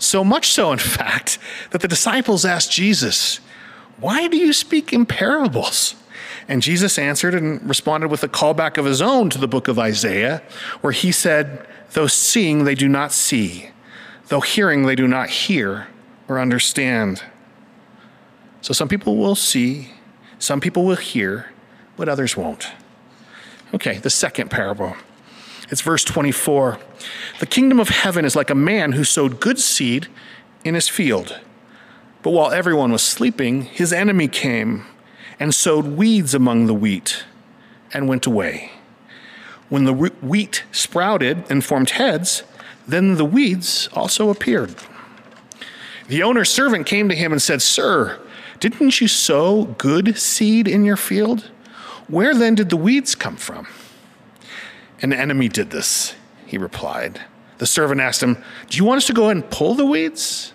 So 0.00 0.24
much 0.24 0.48
so, 0.48 0.72
in 0.72 0.78
fact, 0.78 1.38
that 1.70 1.82
the 1.82 1.88
disciples 1.88 2.46
asked 2.46 2.72
Jesus, 2.72 3.38
Why 3.98 4.28
do 4.28 4.38
you 4.38 4.54
speak 4.54 4.94
in 4.94 5.04
parables? 5.04 5.94
And 6.48 6.62
Jesus 6.62 6.98
answered 6.98 7.34
and 7.34 7.62
responded 7.68 8.08
with 8.08 8.24
a 8.24 8.28
callback 8.28 8.78
of 8.78 8.86
his 8.86 9.02
own 9.02 9.28
to 9.30 9.38
the 9.38 9.46
book 9.46 9.68
of 9.68 9.78
Isaiah, 9.78 10.42
where 10.80 10.92
he 10.92 11.12
said, 11.12 11.66
Though 11.92 12.06
seeing, 12.06 12.64
they 12.64 12.74
do 12.74 12.88
not 12.88 13.12
see, 13.12 13.70
though 14.28 14.40
hearing, 14.40 14.86
they 14.86 14.94
do 14.94 15.06
not 15.06 15.28
hear 15.28 15.88
or 16.28 16.40
understand. 16.40 17.22
So 18.62 18.72
some 18.72 18.88
people 18.88 19.18
will 19.18 19.34
see, 19.34 19.90
some 20.38 20.60
people 20.60 20.84
will 20.86 20.96
hear, 20.96 21.52
but 21.96 22.08
others 22.08 22.38
won't. 22.38 22.72
Okay, 23.74 23.98
the 23.98 24.10
second 24.10 24.50
parable. 24.50 24.96
It's 25.70 25.82
verse 25.82 26.04
24. 26.04 26.78
The 27.38 27.46
kingdom 27.46 27.78
of 27.78 27.88
heaven 27.88 28.24
is 28.24 28.34
like 28.34 28.50
a 28.50 28.54
man 28.54 28.92
who 28.92 29.04
sowed 29.04 29.40
good 29.40 29.58
seed 29.58 30.08
in 30.64 30.74
his 30.74 30.88
field. 30.88 31.38
But 32.22 32.32
while 32.32 32.50
everyone 32.50 32.92
was 32.92 33.02
sleeping, 33.02 33.62
his 33.62 33.92
enemy 33.92 34.28
came 34.28 34.84
and 35.38 35.54
sowed 35.54 35.86
weeds 35.86 36.34
among 36.34 36.66
the 36.66 36.74
wheat 36.74 37.24
and 37.94 38.08
went 38.08 38.26
away. 38.26 38.72
When 39.68 39.84
the 39.84 39.92
wheat 39.92 40.64
sprouted 40.72 41.44
and 41.48 41.64
formed 41.64 41.90
heads, 41.90 42.42
then 42.86 43.14
the 43.14 43.24
weeds 43.24 43.88
also 43.92 44.28
appeared. 44.28 44.74
The 46.08 46.24
owner's 46.24 46.50
servant 46.50 46.86
came 46.86 47.08
to 47.08 47.14
him 47.14 47.30
and 47.30 47.40
said, 47.40 47.62
Sir, 47.62 48.20
didn't 48.58 49.00
you 49.00 49.06
sow 49.06 49.64
good 49.78 50.18
seed 50.18 50.66
in 50.66 50.84
your 50.84 50.96
field? 50.96 51.50
Where 52.08 52.34
then 52.34 52.56
did 52.56 52.68
the 52.68 52.76
weeds 52.76 53.14
come 53.14 53.36
from? 53.36 53.68
An 55.02 55.12
enemy 55.12 55.48
did 55.48 55.70
this, 55.70 56.14
he 56.46 56.58
replied. 56.58 57.20
The 57.58 57.66
servant 57.66 58.00
asked 58.00 58.22
him, 58.22 58.42
Do 58.68 58.78
you 58.78 58.84
want 58.84 58.98
us 58.98 59.06
to 59.06 59.12
go 59.12 59.28
and 59.28 59.48
pull 59.50 59.74
the 59.74 59.86
weeds? 59.86 60.52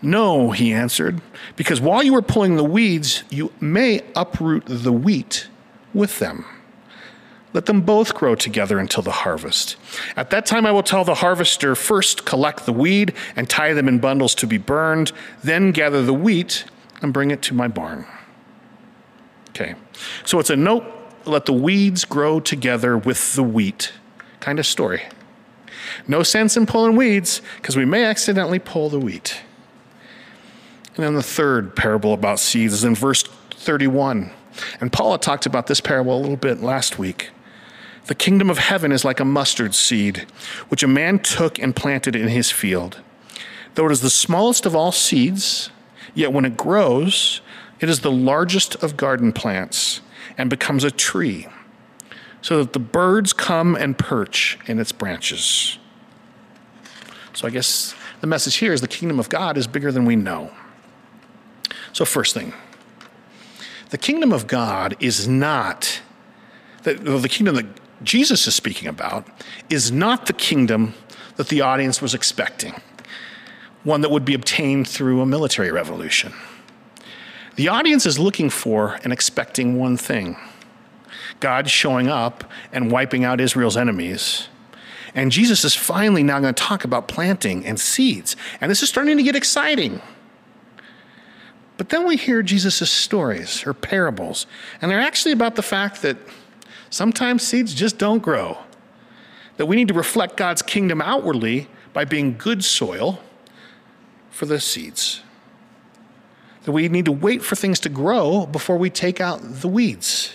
No, 0.00 0.50
he 0.50 0.72
answered, 0.72 1.20
because 1.54 1.80
while 1.80 2.02
you 2.02 2.14
are 2.16 2.22
pulling 2.22 2.56
the 2.56 2.64
weeds, 2.64 3.22
you 3.30 3.52
may 3.60 4.02
uproot 4.16 4.64
the 4.66 4.92
wheat 4.92 5.46
with 5.94 6.18
them. 6.18 6.44
Let 7.52 7.66
them 7.66 7.82
both 7.82 8.14
grow 8.14 8.34
together 8.34 8.78
until 8.78 9.02
the 9.02 9.10
harvest. 9.10 9.76
At 10.16 10.30
that 10.30 10.46
time, 10.46 10.66
I 10.66 10.72
will 10.72 10.82
tell 10.82 11.04
the 11.04 11.16
harvester 11.16 11.74
first 11.74 12.24
collect 12.24 12.64
the 12.64 12.72
weed 12.72 13.12
and 13.36 13.48
tie 13.48 13.74
them 13.74 13.88
in 13.88 13.98
bundles 13.98 14.34
to 14.36 14.46
be 14.46 14.58
burned, 14.58 15.12
then 15.44 15.70
gather 15.70 16.02
the 16.02 16.14
wheat 16.14 16.64
and 17.02 17.12
bring 17.12 17.30
it 17.30 17.42
to 17.42 17.54
my 17.54 17.68
barn. 17.68 18.06
Okay, 19.50 19.74
so 20.24 20.38
it's 20.38 20.50
a 20.50 20.56
note 20.56 20.84
let 21.26 21.46
the 21.46 21.52
weeds 21.52 22.04
grow 22.04 22.40
together 22.40 22.96
with 22.96 23.34
the 23.34 23.42
wheat 23.42 23.92
kind 24.40 24.58
of 24.58 24.66
story. 24.66 25.02
No 26.06 26.22
sense 26.22 26.56
in 26.56 26.66
pulling 26.66 26.96
weeds 26.96 27.42
because 27.56 27.76
we 27.76 27.84
may 27.84 28.04
accidentally 28.04 28.58
pull 28.58 28.88
the 28.88 28.98
wheat. 28.98 29.40
And 30.96 31.04
then 31.04 31.14
the 31.14 31.22
third 31.22 31.74
parable 31.74 32.12
about 32.12 32.38
seeds 32.38 32.74
is 32.74 32.84
in 32.84 32.94
verse 32.94 33.22
31. 33.22 34.30
And 34.80 34.92
Paula 34.92 35.18
talked 35.18 35.46
about 35.46 35.66
this 35.66 35.80
parable 35.80 36.16
a 36.16 36.20
little 36.20 36.36
bit 36.36 36.60
last 36.60 36.98
week. 36.98 37.30
The 38.06 38.14
kingdom 38.14 38.50
of 38.50 38.58
heaven 38.58 38.92
is 38.92 39.04
like 39.04 39.20
a 39.20 39.24
mustard 39.24 39.74
seed, 39.74 40.26
which 40.68 40.82
a 40.82 40.88
man 40.88 41.20
took 41.20 41.58
and 41.58 41.74
planted 41.74 42.16
in 42.16 42.28
his 42.28 42.50
field. 42.50 43.00
Though 43.74 43.86
it 43.86 43.92
is 43.92 44.00
the 44.02 44.10
smallest 44.10 44.66
of 44.66 44.76
all 44.76 44.92
seeds, 44.92 45.70
yet 46.14 46.32
when 46.32 46.44
it 46.44 46.56
grows, 46.56 47.40
it 47.80 47.88
is 47.88 48.00
the 48.00 48.10
largest 48.10 48.74
of 48.82 48.96
garden 48.96 49.32
plants 49.32 50.00
and 50.38 50.50
becomes 50.50 50.84
a 50.84 50.90
tree, 50.90 51.46
so 52.40 52.58
that 52.58 52.72
the 52.72 52.78
birds 52.78 53.32
come 53.32 53.74
and 53.74 53.98
perch 53.98 54.58
in 54.66 54.78
its 54.78 54.92
branches. 54.92 55.78
So 57.34 57.46
I 57.46 57.50
guess 57.50 57.94
the 58.20 58.26
message 58.26 58.56
here 58.56 58.72
is 58.72 58.80
the 58.80 58.88
kingdom 58.88 59.18
of 59.18 59.28
God 59.28 59.56
is 59.56 59.66
bigger 59.66 59.90
than 59.90 60.04
we 60.04 60.16
know. 60.16 60.52
So, 61.92 62.04
first 62.04 62.34
thing, 62.34 62.52
the 63.90 63.98
kingdom 63.98 64.32
of 64.32 64.46
God 64.46 64.96
is 65.00 65.28
not, 65.28 66.00
the, 66.84 66.94
the 66.94 67.28
kingdom 67.28 67.56
that 67.56 67.66
Jesus 68.02 68.46
is 68.46 68.54
speaking 68.54 68.88
about 68.88 69.26
is 69.68 69.92
not 69.92 70.26
the 70.26 70.32
kingdom 70.32 70.94
that 71.36 71.48
the 71.48 71.60
audience 71.60 72.00
was 72.00 72.14
expecting, 72.14 72.80
one 73.84 74.00
that 74.00 74.10
would 74.10 74.24
be 74.24 74.34
obtained 74.34 74.88
through 74.88 75.20
a 75.20 75.26
military 75.26 75.70
revolution. 75.70 76.32
The 77.56 77.68
audience 77.68 78.06
is 78.06 78.18
looking 78.18 78.48
for 78.48 78.98
and 79.04 79.12
expecting 79.12 79.78
one 79.78 79.96
thing 79.96 80.36
God 81.40 81.68
showing 81.68 82.08
up 82.08 82.44
and 82.72 82.90
wiping 82.90 83.24
out 83.24 83.40
Israel's 83.40 83.76
enemies. 83.76 84.48
And 85.14 85.30
Jesus 85.30 85.64
is 85.64 85.74
finally 85.74 86.22
now 86.22 86.40
going 86.40 86.54
to 86.54 86.62
talk 86.62 86.84
about 86.84 87.08
planting 87.08 87.66
and 87.66 87.78
seeds. 87.78 88.36
And 88.60 88.70
this 88.70 88.82
is 88.82 88.88
starting 88.88 89.16
to 89.16 89.22
get 89.22 89.36
exciting. 89.36 90.00
But 91.76 91.90
then 91.90 92.06
we 92.06 92.16
hear 92.16 92.42
Jesus' 92.42 92.90
stories 92.90 93.66
or 93.66 93.74
parables, 93.74 94.46
and 94.80 94.90
they're 94.90 95.00
actually 95.00 95.32
about 95.32 95.56
the 95.56 95.62
fact 95.62 96.00
that 96.02 96.16
sometimes 96.90 97.42
seeds 97.42 97.74
just 97.74 97.98
don't 97.98 98.20
grow. 98.20 98.58
That 99.56 99.66
we 99.66 99.76
need 99.76 99.88
to 99.88 99.94
reflect 99.94 100.36
God's 100.36 100.62
kingdom 100.62 101.02
outwardly 101.02 101.68
by 101.92 102.04
being 102.04 102.38
good 102.38 102.64
soil 102.64 103.20
for 104.30 104.46
the 104.46 104.60
seeds 104.60 105.22
that 106.64 106.72
we 106.72 106.88
need 106.88 107.04
to 107.06 107.12
wait 107.12 107.42
for 107.42 107.56
things 107.56 107.80
to 107.80 107.88
grow 107.88 108.46
before 108.46 108.76
we 108.76 108.90
take 108.90 109.20
out 109.20 109.40
the 109.42 109.68
weeds. 109.68 110.32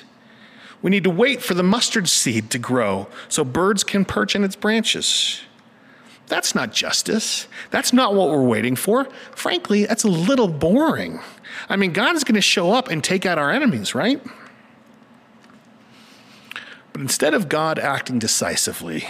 We 0.81 0.91
need 0.91 1.03
to 1.05 1.09
wait 1.09 1.41
for 1.41 1.53
the 1.53 1.63
mustard 1.63 2.07
seed 2.07 2.49
to 2.51 2.59
grow 2.59 3.07
so 3.29 3.43
birds 3.43 3.83
can 3.83 4.05
perch 4.05 4.35
in 4.35 4.43
its 4.43 4.55
branches. 4.55 5.41
That's 6.27 6.53
not 6.53 6.73
justice. 6.73 7.47
That's 7.71 7.93
not 7.93 8.13
what 8.13 8.29
we're 8.29 8.45
waiting 8.45 8.75
for. 8.75 9.05
Frankly, 9.31 9.85
that's 9.85 10.03
a 10.03 10.09
little 10.09 10.49
boring. 10.49 11.21
I 11.69 11.77
mean, 11.77 11.93
God 11.93 12.15
is 12.15 12.23
going 12.23 12.35
to 12.35 12.41
show 12.41 12.73
up 12.73 12.89
and 12.89 13.03
take 13.03 13.25
out 13.25 13.37
our 13.37 13.49
enemies, 13.49 13.95
right? 13.95 14.21
But 16.91 17.01
instead 17.01 17.33
of 17.33 17.47
God 17.47 17.79
acting 17.79 18.19
decisively, 18.19 19.07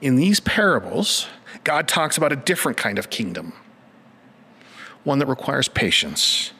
in 0.00 0.16
these 0.16 0.40
parables, 0.40 1.28
God 1.64 1.86
talks 1.86 2.16
about 2.16 2.32
a 2.32 2.36
different 2.36 2.78
kind 2.78 2.98
of 2.98 3.10
kingdom 3.10 3.52
one 5.04 5.18
that 5.18 5.26
requires 5.26 5.68
patience. 5.68 6.53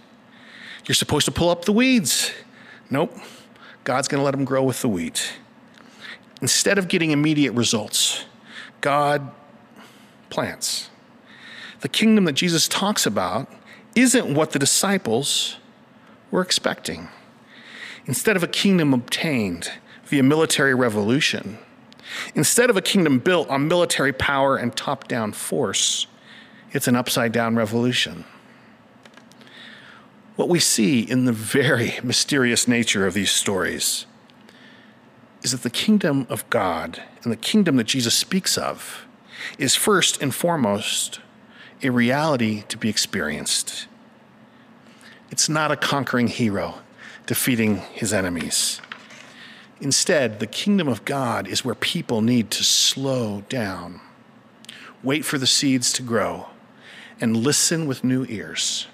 You're 0.87 0.95
supposed 0.95 1.25
to 1.25 1.33
pull 1.33 1.49
up 1.49 1.65
the 1.65 1.73
weeds. 1.73 2.31
Nope. 2.91 3.17
God's 3.85 4.09
going 4.09 4.21
to 4.21 4.25
let 4.25 4.33
them 4.33 4.45
grow 4.45 4.63
with 4.63 4.83
the 4.83 4.89
wheat. 4.89 5.33
Instead 6.43 6.79
of 6.79 6.89
getting 6.89 7.11
immediate 7.11 7.53
results, 7.53 8.25
God 8.81 9.31
plants. 10.29 10.91
The 11.81 11.89
kingdom 11.89 12.25
that 12.25 12.33
Jesus 12.33 12.69
talks 12.69 13.07
about 13.07 13.51
isn't 13.95 14.35
what 14.35 14.51
the 14.51 14.59
disciples 14.59 15.57
were 16.31 16.43
expecting. 16.43 17.09
Instead 18.07 18.37
of 18.37 18.43
a 18.43 18.49
kingdom 18.49 18.93
obtained 18.93 19.71
via 20.05 20.23
military 20.23 20.75
revolution, 20.75 21.59
instead 22.35 22.69
of 22.69 22.77
a 22.77 22.83
kingdom 22.83 23.19
built 23.19 23.49
on 23.49 23.69
military 23.69 24.13
power 24.13 24.57
and 24.57 24.77
top 24.77 25.09
down 25.09 25.33
force, 25.33 26.07
it's 26.73 26.89
an 26.89 26.97
upside 26.97 27.33
down 27.33 27.57
revolution 27.57 28.25
what 30.37 30.49
we 30.49 30.59
see 30.59 31.01
in 31.01 31.25
the 31.25 31.33
very 31.33 31.95
mysterious 32.03 32.67
nature 32.67 33.07
of 33.07 33.15
these 33.15 33.31
stories 33.31 34.07
is 35.43 35.53
that 35.53 35.63
the 35.63 35.71
kingdom 35.71 36.27
of 36.31 36.49
God 36.51 37.03
and 37.23 37.31
the 37.31 37.37
kingdom 37.37 37.77
that 37.77 37.85
Jesus 37.85 38.15
speaks 38.15 38.57
of 38.57 39.07
is 39.59 39.75
first 39.75 40.23
and 40.23 40.35
foremost 40.35 41.21
a 41.83 41.91
reality 41.91 42.63
to 42.69 42.79
be 42.79 42.89
experienced. 42.89 43.87
It's 45.31 45.49
not 45.49 45.71
a 45.71 45.77
conquering 45.77 46.29
hero 46.29 46.77
defeating 47.27 47.77
his 47.93 48.13
enemies. 48.13 48.81
Instead, 49.81 50.41
the 50.41 50.47
kingdom 50.47 50.89
of 50.89 51.05
God 51.05 51.47
is 51.47 51.65
where 51.65 51.75
people 51.75 52.23
need 52.23 52.51
to 52.53 52.65
slow 52.65 53.43
down, 53.49 54.01
wait 55.03 55.25
for 55.25 55.37
the 55.37 55.47
seeds 55.47 55.93
to 55.95 56.03
grow, 56.03 56.49
and 57.21 57.37
listen 57.37 57.87
with 57.87 58.05
new 58.05 58.25
ears. 58.29 58.87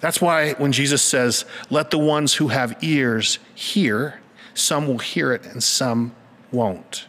That's 0.00 0.20
why 0.20 0.52
when 0.54 0.72
Jesus 0.72 1.02
says, 1.02 1.44
Let 1.70 1.90
the 1.90 1.98
ones 1.98 2.34
who 2.34 2.48
have 2.48 2.76
ears 2.82 3.38
hear, 3.54 4.20
some 4.54 4.86
will 4.86 4.98
hear 4.98 5.32
it 5.32 5.44
and 5.44 5.62
some 5.62 6.14
won't. 6.50 7.06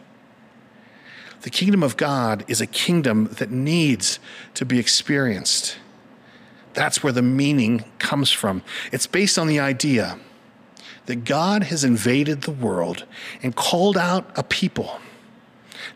The 1.42 1.50
kingdom 1.50 1.82
of 1.82 1.96
God 1.96 2.44
is 2.48 2.60
a 2.60 2.66
kingdom 2.66 3.26
that 3.38 3.50
needs 3.50 4.18
to 4.54 4.64
be 4.64 4.78
experienced. 4.78 5.78
That's 6.74 7.02
where 7.02 7.12
the 7.12 7.22
meaning 7.22 7.84
comes 7.98 8.32
from. 8.32 8.62
It's 8.90 9.06
based 9.06 9.38
on 9.38 9.46
the 9.46 9.60
idea 9.60 10.18
that 11.06 11.24
God 11.24 11.62
has 11.64 11.84
invaded 11.84 12.42
the 12.42 12.50
world 12.50 13.04
and 13.42 13.54
called 13.54 13.96
out 13.96 14.28
a 14.36 14.42
people 14.42 15.00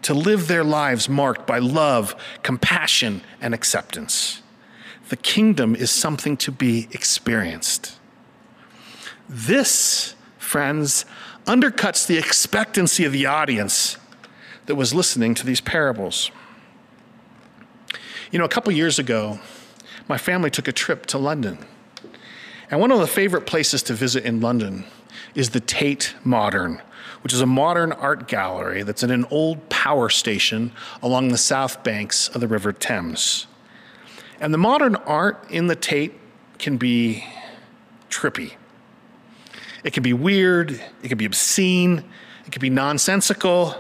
to 0.03 0.15
live 0.15 0.49
their 0.49 0.65
lives 0.65 1.09
marked 1.09 1.47
by 1.47 1.59
love, 1.59 2.15
compassion, 2.43 3.23
and 3.41 3.53
acceptance. 3.53 4.40
The 5.11 5.17
kingdom 5.17 5.75
is 5.75 5.91
something 5.91 6.37
to 6.37 6.53
be 6.53 6.89
experienced. 6.93 7.99
This, 9.29 10.15
friends, 10.39 11.05
undercuts 11.47 12.07
the 12.07 12.17
expectancy 12.17 13.05
of 13.05 13.13
the 13.13 13.27
audience 13.27 13.97
that 14.67 14.77
was 14.77 14.95
listening 14.95 15.35
to 15.35 15.45
these 15.45 15.61
parables. 15.61 16.31
You 18.31 18.39
know, 18.39 18.45
a 18.45 18.49
couple 18.49 18.73
years 18.73 19.01
ago, 19.01 19.41
my 20.09 20.17
family 20.17 20.49
took 20.49 20.69
a 20.69 20.73
trip 20.73 21.07
to 21.07 21.19
London. 21.19 21.59
And 22.71 22.81
one 22.81 22.93
of 22.93 23.01
the 23.01 23.09
favorite 23.09 23.47
places 23.47 23.83
to 23.85 23.95
visit 23.95 24.25
in 24.25 24.41
London 24.41 24.85
is 25.35 25.51
the 25.51 25.59
Tate 25.59 26.15
Modern, 26.23 26.81
which 27.23 27.33
is 27.33 27.41
a 27.41 27.47
modern 27.47 27.91
art 27.91 28.29
gallery 28.29 28.85
that's 28.85 29.03
in 29.03 29.11
an 29.11 29.25
old 29.29 29.69
power 29.71 30.09
station 30.09 30.71
along 31.03 31.29
the 31.31 31.39
south 31.39 31.83
banks 31.83 32.29
of 32.29 32.41
the 32.41 32.47
River 32.47 32.73
Thames. 32.73 33.49
And 34.41 34.55
the 34.55 34.59
modern 34.59 34.97
art 34.97 35.47
in 35.51 35.67
the 35.67 35.77
Tate 35.77 36.15
can 36.59 36.79
be 36.79 37.25
trippy. 38.09 38.55
It 39.85 39.93
can 39.93 40.03
be 40.03 40.13
weird, 40.13 40.73
it 41.03 41.09
can 41.09 41.19
be 41.19 41.27
obscene, 41.27 42.05
it 42.47 42.53
can 42.53 42.61
be 42.61 42.71
nonsensical, 42.71 43.75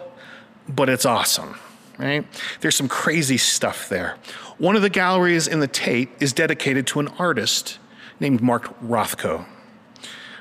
but 0.68 0.88
it's 0.88 1.04
awesome, 1.04 1.56
right? 1.98 2.26
There's 2.60 2.76
some 2.76 2.88
crazy 2.88 3.36
stuff 3.36 3.88
there. 3.88 4.16
One 4.58 4.76
of 4.76 4.82
the 4.82 4.90
galleries 4.90 5.46
in 5.46 5.60
the 5.60 5.66
Tate 5.66 6.10
is 6.20 6.32
dedicated 6.32 6.86
to 6.88 7.00
an 7.00 7.08
artist 7.18 7.78
named 8.18 8.42
Mark 8.42 8.78
Rothko. 8.80 9.46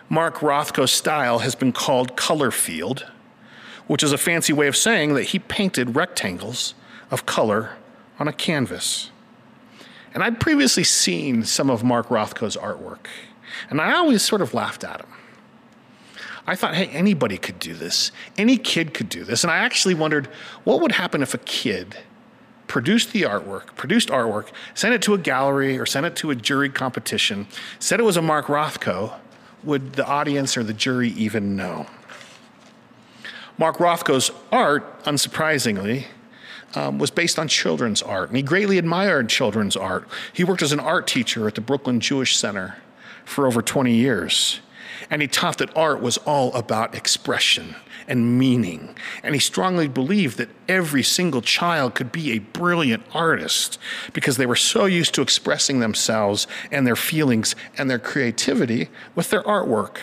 Mark 0.10 0.38
Rothko's 0.40 0.92
style 0.92 1.40
has 1.40 1.56
been 1.56 1.72
called 1.72 2.16
color 2.18 2.52
field, 2.52 3.10
which 3.88 4.04
is 4.04 4.12
a 4.12 4.18
fancy 4.18 4.54
way 4.54 4.68
of 4.68 4.76
saying 4.76 5.14
that 5.14 5.24
he 5.24 5.40
painted 5.40 5.96
rectangles 5.96 6.74
of 7.12 7.26
color 7.26 7.78
on 8.20 8.28
a 8.28 8.34
canvas. 8.34 9.12
And 10.14 10.24
I'd 10.24 10.40
previously 10.40 10.84
seen 10.84 11.44
some 11.44 11.70
of 11.70 11.84
Mark 11.84 12.08
Rothko's 12.10 12.58
artwork, 12.58 13.08
and 13.70 13.80
I 13.80 13.94
always 13.94 14.22
sort 14.22 14.42
of 14.42 14.54
laughed 14.54 14.84
at 14.84 15.02
him. 15.02 15.10
I 16.48 16.56
thought, 16.56 16.74
hey, 16.74 16.88
anybody 16.88 17.38
could 17.38 17.60
do 17.60 17.76
this. 17.76 18.12
Any 18.36 18.58
kid 18.58 18.96
could 18.96 19.08
do 19.08 19.24
this. 19.24 19.44
And 19.44 19.52
I 19.52 19.58
actually 19.58 19.94
wondered 19.94 20.28
what 20.64 20.82
would 20.82 20.94
happen 20.94 21.22
if 21.22 21.36
a 21.36 21.38
kid 21.38 21.98
produced 22.68 23.14
the 23.14 23.22
artwork, 23.22 23.76
produced 23.76 24.10
artwork, 24.10 24.48
sent 24.74 24.96
it 24.96 25.02
to 25.04 25.14
a 25.14 25.18
gallery 25.20 25.78
or 25.78 25.86
sent 25.86 26.08
it 26.08 26.16
to 26.16 26.32
a 26.32 26.36
jury 26.36 26.70
competition, 26.70 27.46
said 27.78 28.00
it 28.00 28.04
was 28.04 28.18
a 28.18 28.22
Mark 28.22 28.48
Rothko, 28.48 29.14
would 29.64 29.94
the 29.94 30.06
audience 30.06 30.58
or 30.58 30.64
the 30.64 30.74
jury 30.74 31.10
even 31.10 31.56
know? 31.56 31.86
Mark 33.60 33.78
Rothko's 33.78 34.32
art, 34.52 35.04
unsurprisingly, 35.04 36.06
um, 36.76 37.00
was 37.00 37.12
based 37.12 37.40
on 37.40 37.48
children's 37.48 38.02
art, 38.02 38.30
and 38.30 38.38
he 38.38 38.44
greatly 38.44 38.78
admired 38.78 39.30
children's 39.30 39.76
art. 39.76 40.08
He 40.34 40.44
worked 40.44 40.62
as 40.62 40.72
an 40.72 40.80
art 40.80 41.08
teacher 41.08 41.48
at 41.48 41.56
the 41.56 41.62
Brooklyn 41.62 42.00
Jewish 42.00 42.38
Center 42.38 42.78
for 43.26 43.48
over 43.48 43.62
20 43.62 43.94
years. 43.94 44.60
And 45.10 45.22
he 45.22 45.28
taught 45.28 45.58
that 45.60 45.76
art 45.78 46.02
was 46.02 46.18
all 46.18 46.54
about 46.54 46.96
expression 46.96 47.76
and 48.08 48.38
meaning. 48.38 48.96
And 49.24 49.36
he 49.36 49.40
strongly 49.40 49.88
believed 49.88 50.38
that 50.38 50.50
every 50.68 51.04
single 51.04 51.42
child 51.42 51.96
could 51.96 52.12
be 52.12 52.32
a 52.32 52.40
brilliant 52.40 53.04
artist 53.14 53.80
because 54.14 54.38
they 54.38 54.46
were 54.46 54.56
so 54.56 54.86
used 54.86 55.14
to 55.14 55.22
expressing 55.22 55.80
themselves 55.80 56.48
and 56.72 56.86
their 56.86 56.96
feelings 56.96 57.56
and 57.78 57.90
their 57.90 58.00
creativity 58.00 58.90
with 59.16 59.30
their 59.30 59.44
artwork. 59.44 59.98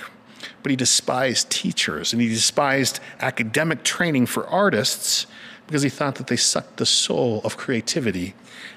But 0.62 0.70
he 0.70 0.76
despised 0.76 1.50
teachers 1.50 2.12
and 2.12 2.22
he 2.22 2.28
despised 2.28 3.00
academic 3.20 3.82
training 3.82 4.26
for 4.26 4.46
artists 4.46 5.26
because 5.66 5.82
he 5.82 5.88
thought 5.88 6.16
that 6.16 6.28
they 6.28 6.36
sucked 6.36 6.76
the 6.76 6.86
soul 6.86 7.40
of 7.44 7.56
creativity 7.56 8.34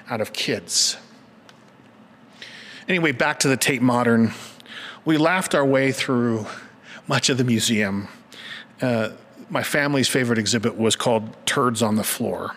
out 0.08 0.20
of 0.20 0.32
kids. 0.32 0.96
Anyway, 2.88 3.12
back 3.12 3.38
to 3.40 3.48
the 3.48 3.56
Tate 3.56 3.82
Modern 3.82 4.32
we 5.04 5.16
laughed 5.16 5.54
our 5.54 5.64
way 5.64 5.92
through 5.92 6.46
much 7.08 7.30
of 7.30 7.38
the 7.38 7.44
museum. 7.44 8.08
Uh, 8.80 9.10
my 9.48 9.62
family's 9.62 10.08
favorite 10.08 10.38
exhibit 10.38 10.76
was 10.76 10.94
called 10.94 11.34
Turds 11.46 11.82
on 11.82 11.96
the 11.96 12.04
Floor. 12.04 12.54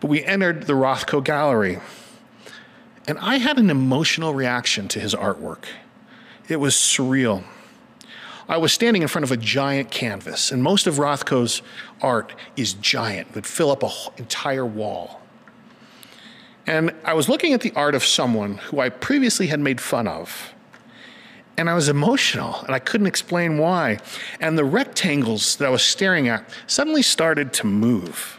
But 0.00 0.08
we 0.08 0.24
entered 0.24 0.64
the 0.64 0.72
Rothko 0.72 1.22
Gallery, 1.22 1.80
and 3.06 3.18
I 3.18 3.36
had 3.36 3.58
an 3.58 3.70
emotional 3.70 4.34
reaction 4.34 4.88
to 4.88 5.00
his 5.00 5.14
artwork. 5.14 5.64
It 6.48 6.56
was 6.56 6.74
surreal. 6.74 7.44
I 8.48 8.56
was 8.56 8.72
standing 8.72 9.02
in 9.02 9.08
front 9.08 9.24
of 9.24 9.32
a 9.32 9.36
giant 9.36 9.90
canvas, 9.90 10.50
and 10.50 10.62
most 10.62 10.86
of 10.86 10.94
Rothko's 10.98 11.62
art 12.00 12.34
is 12.56 12.74
giant, 12.74 13.34
would 13.34 13.46
fill 13.46 13.70
up 13.70 13.82
an 13.82 13.90
entire 14.16 14.64
wall. 14.64 15.20
And 16.66 16.94
I 17.04 17.14
was 17.14 17.28
looking 17.28 17.52
at 17.52 17.60
the 17.60 17.72
art 17.76 17.94
of 17.94 18.04
someone 18.04 18.58
who 18.58 18.80
I 18.80 18.88
previously 18.88 19.48
had 19.48 19.60
made 19.60 19.80
fun 19.80 20.06
of 20.06 20.54
and 21.58 21.68
I 21.68 21.74
was 21.74 21.88
emotional 21.88 22.60
and 22.62 22.74
I 22.74 22.78
couldn't 22.78 23.08
explain 23.08 23.58
why. 23.58 23.98
And 24.40 24.56
the 24.56 24.64
rectangles 24.64 25.56
that 25.56 25.66
I 25.66 25.70
was 25.70 25.82
staring 25.82 26.28
at 26.28 26.48
suddenly 26.68 27.02
started 27.02 27.52
to 27.54 27.66
move. 27.66 28.38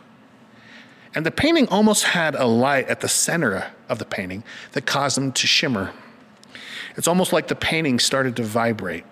And 1.14 1.26
the 1.26 1.32
painting 1.32 1.68
almost 1.68 2.06
had 2.06 2.34
a 2.34 2.46
light 2.46 2.88
at 2.88 3.02
the 3.02 3.10
center 3.10 3.72
of 3.90 4.00
the 4.00 4.06
painting 4.06 4.44
that 4.72 4.86
caused 4.86 5.18
them 5.18 5.34
to 5.34 5.48
shimmer. 5.48 5.92
It's 6.96 7.08
almost 7.08 7.34
like 7.34 7.50
the 7.50 7.56
painting 7.56 8.00
started 8.00 8.38
to 8.38 8.44
vibrate. 8.44 9.04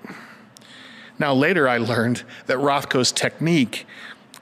Now, 1.19 1.33
later 1.33 1.67
I 1.67 1.77
learned 1.77 2.23
that 2.45 2.57
Rothko's 2.57 3.11
technique, 3.11 3.85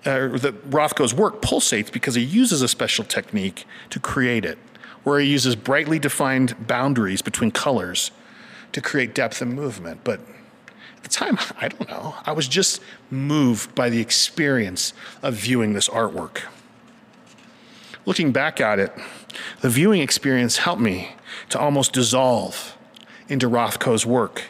uh, 0.05 0.29
that 0.37 0.69
Rothko's 0.69 1.13
work 1.13 1.41
pulsates 1.41 1.91
because 1.91 2.15
he 2.15 2.23
uses 2.23 2.61
a 2.61 2.67
special 2.67 3.05
technique 3.05 3.65
to 3.91 3.99
create 3.99 4.43
it, 4.43 4.57
where 5.03 5.19
he 5.19 5.27
uses 5.27 5.55
brightly 5.55 5.99
defined 5.99 6.67
boundaries 6.67 7.21
between 7.21 7.51
colors 7.51 8.11
to 8.73 8.81
create 8.81 9.15
depth 9.15 9.41
and 9.41 9.53
movement. 9.53 10.01
But 10.03 10.19
at 10.97 11.03
the 11.03 11.09
time, 11.09 11.37
I 11.57 11.69
don't 11.69 11.87
know. 11.87 12.15
I 12.25 12.33
was 12.33 12.47
just 12.47 12.81
moved 13.09 13.73
by 13.73 13.89
the 13.89 14.01
experience 14.01 14.93
of 15.21 15.35
viewing 15.35 15.73
this 15.73 15.87
artwork. 15.87 16.41
Looking 18.05 18.31
back 18.31 18.59
at 18.61 18.79
it, 18.79 18.93
the 19.61 19.69
viewing 19.69 20.01
experience 20.01 20.57
helped 20.57 20.81
me 20.81 21.15
to 21.49 21.59
almost 21.59 21.93
dissolve 21.93 22.77
into 23.27 23.49
Rothko's 23.49 24.05
work 24.05 24.43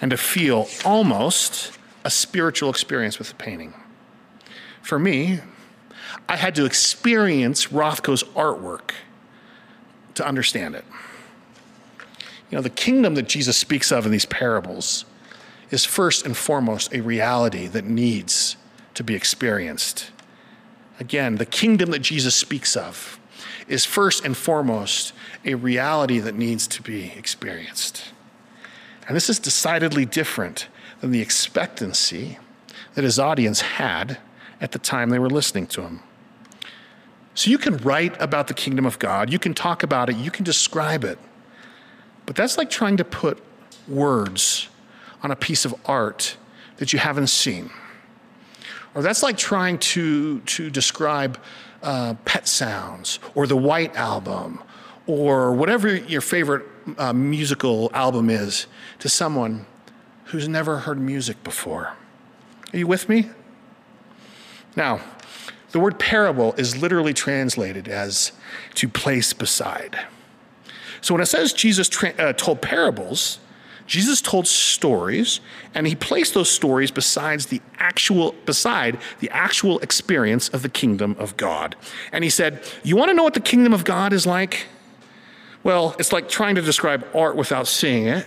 and 0.00 0.10
to 0.10 0.16
feel 0.16 0.68
almost 0.84 1.78
a 2.04 2.10
spiritual 2.10 2.70
experience 2.70 3.18
with 3.18 3.28
the 3.28 3.34
painting. 3.34 3.74
For 4.82 4.98
me, 4.98 5.40
I 6.28 6.36
had 6.36 6.54
to 6.56 6.64
experience 6.64 7.66
Rothko's 7.66 8.22
artwork 8.24 8.92
to 10.14 10.26
understand 10.26 10.74
it. 10.74 10.84
You 12.50 12.56
know, 12.56 12.62
the 12.62 12.70
kingdom 12.70 13.14
that 13.14 13.28
Jesus 13.28 13.56
speaks 13.56 13.92
of 13.92 14.06
in 14.06 14.12
these 14.12 14.26
parables 14.26 15.04
is 15.70 15.84
first 15.84 16.24
and 16.24 16.36
foremost 16.36 16.94
a 16.94 17.00
reality 17.00 17.66
that 17.66 17.84
needs 17.84 18.56
to 18.94 19.04
be 19.04 19.14
experienced. 19.14 20.10
Again, 20.98 21.36
the 21.36 21.46
kingdom 21.46 21.90
that 21.90 22.00
Jesus 22.00 22.34
speaks 22.34 22.76
of 22.76 23.20
is 23.68 23.84
first 23.84 24.24
and 24.24 24.36
foremost 24.36 25.12
a 25.44 25.54
reality 25.54 26.18
that 26.20 26.34
needs 26.34 26.66
to 26.68 26.82
be 26.82 27.12
experienced. 27.16 28.12
And 29.08 29.16
this 29.16 29.30
is 29.30 29.38
decidedly 29.38 30.04
different 30.04 30.68
than 31.00 31.10
the 31.10 31.22
expectancy 31.22 32.38
that 32.94 33.04
his 33.04 33.18
audience 33.18 33.62
had 33.62 34.18
at 34.60 34.72
the 34.72 34.78
time 34.78 35.08
they 35.08 35.18
were 35.18 35.30
listening 35.30 35.66
to 35.68 35.82
him. 35.82 36.00
So 37.34 37.50
you 37.50 37.56
can 37.56 37.78
write 37.78 38.20
about 38.20 38.48
the 38.48 38.54
kingdom 38.54 38.84
of 38.84 38.98
God, 38.98 39.32
you 39.32 39.38
can 39.38 39.54
talk 39.54 39.82
about 39.82 40.10
it, 40.10 40.16
you 40.16 40.30
can 40.30 40.44
describe 40.44 41.04
it. 41.04 41.18
But 42.26 42.36
that's 42.36 42.58
like 42.58 42.68
trying 42.68 42.98
to 42.98 43.04
put 43.04 43.42
words 43.86 44.68
on 45.22 45.30
a 45.30 45.36
piece 45.36 45.64
of 45.64 45.74
art 45.86 46.36
that 46.76 46.92
you 46.92 46.98
haven't 46.98 47.28
seen. 47.28 47.70
Or 48.94 49.02
that's 49.02 49.22
like 49.22 49.38
trying 49.38 49.78
to, 49.78 50.40
to 50.40 50.68
describe 50.68 51.38
uh, 51.82 52.14
Pet 52.24 52.46
Sounds 52.46 53.20
or 53.34 53.46
the 53.46 53.56
White 53.56 53.96
Album 53.96 54.62
or 55.06 55.52
whatever 55.54 55.94
your 55.94 56.20
favorite 56.20 56.66
uh, 56.96 57.12
musical 57.12 57.90
album 57.92 58.30
is 58.30 58.66
to 59.00 59.08
someone 59.08 59.66
who's 60.26 60.48
never 60.48 60.78
heard 60.78 61.00
music 61.00 61.42
before. 61.42 61.94
Are 62.72 62.76
you 62.76 62.86
with 62.86 63.08
me? 63.08 63.30
Now, 64.76 65.00
the 65.72 65.80
word 65.80 65.98
parable 65.98 66.54
is 66.54 66.76
literally 66.76 67.12
translated 67.12 67.88
as 67.88 68.32
to 68.74 68.88
place 68.88 69.32
beside. 69.32 69.98
So 71.00 71.14
when 71.14 71.22
it 71.22 71.26
says 71.26 71.52
Jesus 71.52 71.88
tra- 71.88 72.14
uh, 72.18 72.32
told 72.32 72.62
parables, 72.62 73.38
Jesus 73.86 74.20
told 74.20 74.46
stories, 74.46 75.40
and 75.74 75.86
he 75.86 75.94
placed 75.94 76.34
those 76.34 76.50
stories 76.50 76.90
besides 76.90 77.46
the 77.46 77.62
actual 77.78 78.32
beside 78.44 78.98
the 79.20 79.30
actual 79.30 79.78
experience 79.78 80.48
of 80.50 80.62
the 80.62 80.68
kingdom 80.68 81.16
of 81.18 81.36
God. 81.38 81.74
And 82.12 82.22
he 82.22 82.28
said, 82.30 82.62
"You 82.82 82.96
want 82.96 83.08
to 83.08 83.14
know 83.14 83.22
what 83.22 83.34
the 83.34 83.40
kingdom 83.40 83.72
of 83.72 83.84
God 83.84 84.12
is 84.12 84.26
like? 84.26 84.66
Well, 85.62 85.94
it's 85.98 86.12
like 86.12 86.28
trying 86.28 86.54
to 86.54 86.62
describe 86.62 87.06
art 87.14 87.36
without 87.36 87.66
seeing 87.66 88.06
it 88.06 88.26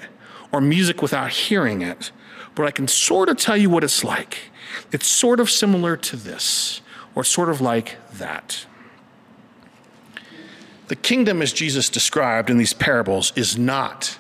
or 0.51 0.61
music 0.61 1.01
without 1.01 1.31
hearing 1.31 1.81
it. 1.81 2.11
But 2.55 2.65
I 2.65 2.71
can 2.71 2.87
sort 2.87 3.29
of 3.29 3.37
tell 3.37 3.55
you 3.55 3.69
what 3.69 3.83
it's 3.83 4.03
like. 4.03 4.51
It's 4.91 5.07
sort 5.07 5.39
of 5.39 5.49
similar 5.49 5.95
to 5.97 6.15
this, 6.15 6.81
or 7.15 7.23
sort 7.23 7.49
of 7.49 7.61
like 7.61 7.97
that." 8.13 8.65
The 10.87 10.95
kingdom, 10.97 11.41
as 11.41 11.53
Jesus 11.53 11.87
described 11.87 12.49
in 12.49 12.57
these 12.57 12.73
parables, 12.73 13.31
is 13.37 13.57
not 13.57 14.17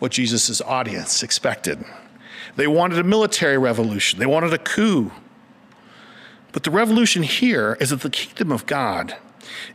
what 0.00 0.10
Jesus' 0.10 0.60
audience 0.60 1.22
expected. 1.22 1.84
They 2.56 2.66
wanted 2.66 2.98
a 2.98 3.04
military 3.04 3.58
revolution, 3.58 4.18
they 4.18 4.26
wanted 4.26 4.52
a 4.52 4.58
coup. 4.58 5.12
But 6.50 6.64
the 6.64 6.70
revolution 6.70 7.22
here 7.22 7.76
is 7.80 7.90
that 7.90 8.00
the 8.00 8.10
kingdom 8.10 8.50
of 8.50 8.66
God 8.66 9.16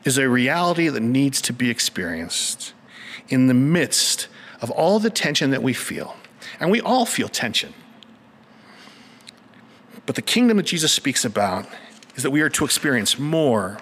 is 0.03 0.17
a 0.17 0.29
reality 0.29 0.89
that 0.89 1.01
needs 1.01 1.41
to 1.41 1.53
be 1.53 1.69
experienced 1.69 2.73
in 3.29 3.47
the 3.47 3.53
midst 3.53 4.27
of 4.61 4.69
all 4.71 4.99
the 4.99 5.09
tension 5.09 5.51
that 5.51 5.63
we 5.63 5.73
feel. 5.73 6.15
And 6.59 6.69
we 6.69 6.81
all 6.81 7.05
feel 7.05 7.27
tension. 7.27 7.73
But 10.05 10.15
the 10.15 10.21
kingdom 10.21 10.57
that 10.57 10.65
Jesus 10.65 10.91
speaks 10.91 11.25
about 11.25 11.67
is 12.15 12.23
that 12.23 12.31
we 12.31 12.41
are 12.41 12.49
to 12.49 12.65
experience 12.65 13.17
more 13.17 13.77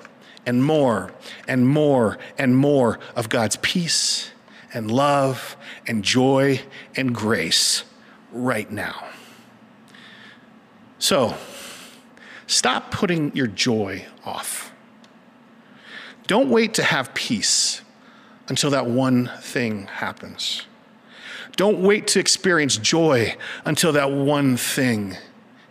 and 0.45 0.63
more 0.63 1.11
and 1.47 1.67
more 1.67 2.17
and 2.37 2.55
more 2.55 2.99
of 3.15 3.29
God's 3.29 3.55
peace 3.57 4.31
and 4.73 4.91
love 4.91 5.57
and 5.87 6.03
joy 6.03 6.61
and 6.95 7.13
grace 7.13 7.83
right 8.31 8.69
now. 8.71 9.05
So, 10.99 11.35
stop 12.45 12.91
putting 12.91 13.35
your 13.35 13.47
joy 13.47 14.05
off. 14.25 14.68
Don't 16.29 16.51
wait 16.51 16.75
to 16.75 16.83
have 16.83 17.11
peace 17.15 17.81
until 18.49 18.69
that 18.69 18.85
one 18.85 19.31
thing 19.39 19.87
happens. 19.87 20.67
Don't 21.55 21.81
wait 21.81 22.05
to 22.09 22.19
experience 22.19 22.77
joy 22.77 23.35
until 23.65 23.91
that 23.93 24.11
one 24.11 24.55
thing 24.55 25.17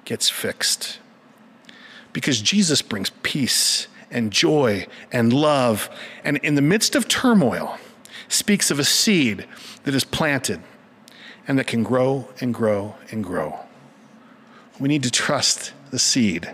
gets 0.04 0.28
fixed. 0.28 0.98
Because 2.12 2.40
Jesus 2.40 2.82
brings 2.82 3.10
peace 3.22 3.86
and 4.10 4.32
joy 4.32 4.88
and 5.12 5.32
love, 5.32 5.88
and 6.24 6.38
in 6.38 6.56
the 6.56 6.60
midst 6.60 6.96
of 6.96 7.06
turmoil, 7.06 7.78
speaks 8.26 8.72
of 8.72 8.80
a 8.80 8.84
seed 8.84 9.46
that 9.84 9.94
is 9.94 10.02
planted 10.02 10.60
and 11.46 11.56
that 11.56 11.68
can 11.68 11.84
grow 11.84 12.30
and 12.40 12.52
grow 12.52 12.96
and 13.12 13.22
grow. 13.22 13.60
We 14.80 14.88
need 14.88 15.04
to 15.04 15.10
trust 15.12 15.72
the 15.92 16.00
seed. 16.00 16.52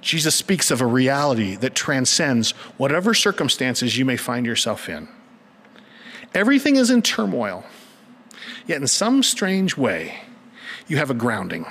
Jesus 0.00 0.34
speaks 0.34 0.70
of 0.70 0.80
a 0.80 0.86
reality 0.86 1.56
that 1.56 1.74
transcends 1.74 2.52
whatever 2.78 3.12
circumstances 3.12 3.98
you 3.98 4.04
may 4.04 4.16
find 4.16 4.46
yourself 4.46 4.88
in. 4.88 5.08
Everything 6.34 6.76
is 6.76 6.90
in 6.90 7.02
turmoil, 7.02 7.64
yet 8.66 8.80
in 8.80 8.86
some 8.86 9.22
strange 9.22 9.76
way, 9.76 10.22
you 10.86 10.96
have 10.96 11.10
a 11.10 11.14
grounding, 11.14 11.66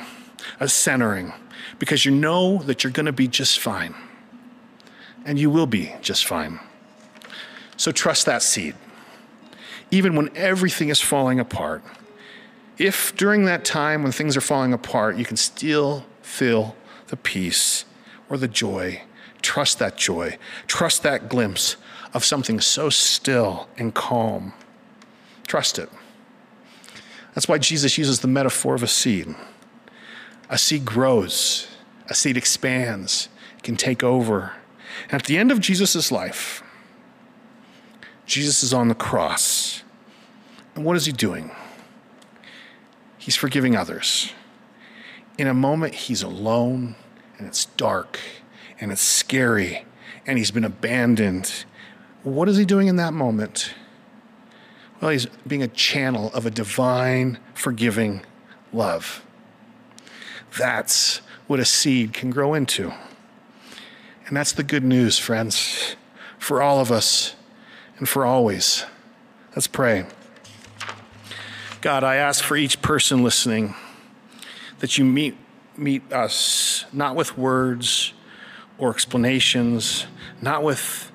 a 0.59 0.67
centering, 0.67 1.33
because 1.79 2.05
you 2.05 2.11
know 2.11 2.59
that 2.63 2.83
you're 2.83 2.93
going 2.93 3.05
to 3.05 3.11
be 3.11 3.27
just 3.27 3.59
fine. 3.59 3.95
And 5.25 5.39
you 5.39 5.49
will 5.49 5.65
be 5.65 5.93
just 6.01 6.25
fine. 6.25 6.59
So 7.77 7.91
trust 7.91 8.25
that 8.25 8.41
seed. 8.41 8.75
Even 9.91 10.15
when 10.15 10.29
everything 10.35 10.89
is 10.89 11.01
falling 11.01 11.39
apart, 11.39 11.83
if 12.77 13.15
during 13.15 13.45
that 13.45 13.65
time 13.65 14.03
when 14.03 14.11
things 14.11 14.37
are 14.37 14.41
falling 14.41 14.71
apart, 14.71 15.17
you 15.17 15.25
can 15.25 15.35
still 15.35 16.05
feel 16.21 16.75
the 17.07 17.17
peace 17.17 17.85
or 18.29 18.37
the 18.37 18.47
joy, 18.47 19.01
trust 19.41 19.79
that 19.79 19.97
joy, 19.97 20.37
trust 20.67 21.03
that 21.03 21.29
glimpse 21.29 21.75
of 22.13 22.23
something 22.23 22.59
so 22.59 22.89
still 22.89 23.67
and 23.77 23.93
calm. 23.93 24.53
Trust 25.47 25.79
it. 25.79 25.89
That's 27.33 27.47
why 27.47 27.57
Jesus 27.57 27.97
uses 27.97 28.19
the 28.19 28.27
metaphor 28.27 28.75
of 28.75 28.83
a 28.83 28.87
seed. 28.87 29.35
A 30.49 30.57
seed 30.57 30.85
grows, 30.85 31.67
a 32.07 32.15
seed 32.15 32.37
expands, 32.37 33.29
it 33.57 33.63
can 33.63 33.75
take 33.75 34.03
over. 34.03 34.53
And 35.09 35.21
at 35.21 35.27
the 35.27 35.37
end 35.37 35.51
of 35.51 35.59
Jesus' 35.59 36.11
life, 36.11 36.63
Jesus 38.25 38.63
is 38.63 38.73
on 38.73 38.87
the 38.87 38.95
cross. 38.95 39.83
And 40.75 40.83
what 40.85 40.97
is 40.97 41.05
he 41.05 41.11
doing? 41.11 41.51
He's 43.17 43.35
forgiving 43.35 43.75
others. 43.75 44.33
In 45.37 45.47
a 45.47 45.53
moment, 45.53 45.93
he's 45.93 46.23
alone 46.23 46.95
and 47.39 47.47
it's 47.47 47.65
dark 47.65 48.19
and 48.79 48.91
it's 48.91 49.01
scary 49.01 49.85
and 50.27 50.37
he's 50.37 50.51
been 50.51 50.63
abandoned. 50.63 51.65
What 52.21 52.47
is 52.47 52.57
he 52.57 52.65
doing 52.65 52.87
in 52.87 52.97
that 52.97 53.13
moment? 53.13 53.73
Well, 55.01 55.11
he's 55.11 55.25
being 55.47 55.63
a 55.63 55.67
channel 55.67 56.31
of 56.33 56.45
a 56.45 56.51
divine, 56.51 57.39
forgiving 57.53 58.21
love. 58.71 59.25
That's 60.57 61.21
what 61.47 61.59
a 61.59 61.65
seed 61.65 62.13
can 62.13 62.29
grow 62.29 62.53
into. 62.53 62.93
And 64.27 64.37
that's 64.37 64.51
the 64.51 64.63
good 64.63 64.83
news, 64.83 65.17
friends, 65.17 65.95
for 66.37 66.61
all 66.61 66.79
of 66.79 66.91
us 66.91 67.35
and 67.97 68.07
for 68.07 68.25
always. 68.25 68.85
Let's 69.55 69.67
pray. 69.67 70.05
God, 71.81 72.03
I 72.03 72.17
ask 72.17 72.43
for 72.43 72.57
each 72.57 72.81
person 72.81 73.23
listening 73.23 73.73
that 74.79 74.97
you 74.97 75.05
meet, 75.05 75.35
meet 75.79 76.11
us 76.11 76.85
not 76.93 77.15
with 77.15 77.37
words 77.37 78.13
or 78.77 78.91
explanations, 78.91 80.05
not 80.41 80.63
with 80.63 81.11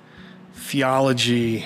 theology, 0.55 1.65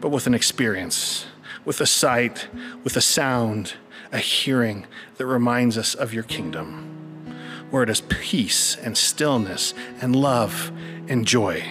but 0.00 0.10
with 0.10 0.26
an 0.26 0.34
experience, 0.34 1.26
with 1.64 1.80
a 1.80 1.86
sight, 1.86 2.48
with 2.84 2.96
a 2.96 3.00
sound, 3.00 3.74
a 4.10 4.18
hearing 4.18 4.86
that 5.16 5.26
reminds 5.26 5.78
us 5.78 5.94
of 5.94 6.12
your 6.12 6.24
kingdom, 6.24 7.26
where 7.70 7.82
it 7.82 7.88
is 7.88 8.02
peace 8.02 8.76
and 8.76 8.96
stillness 8.96 9.72
and 10.00 10.14
love 10.14 10.72
and 11.08 11.26
joy. 11.26 11.64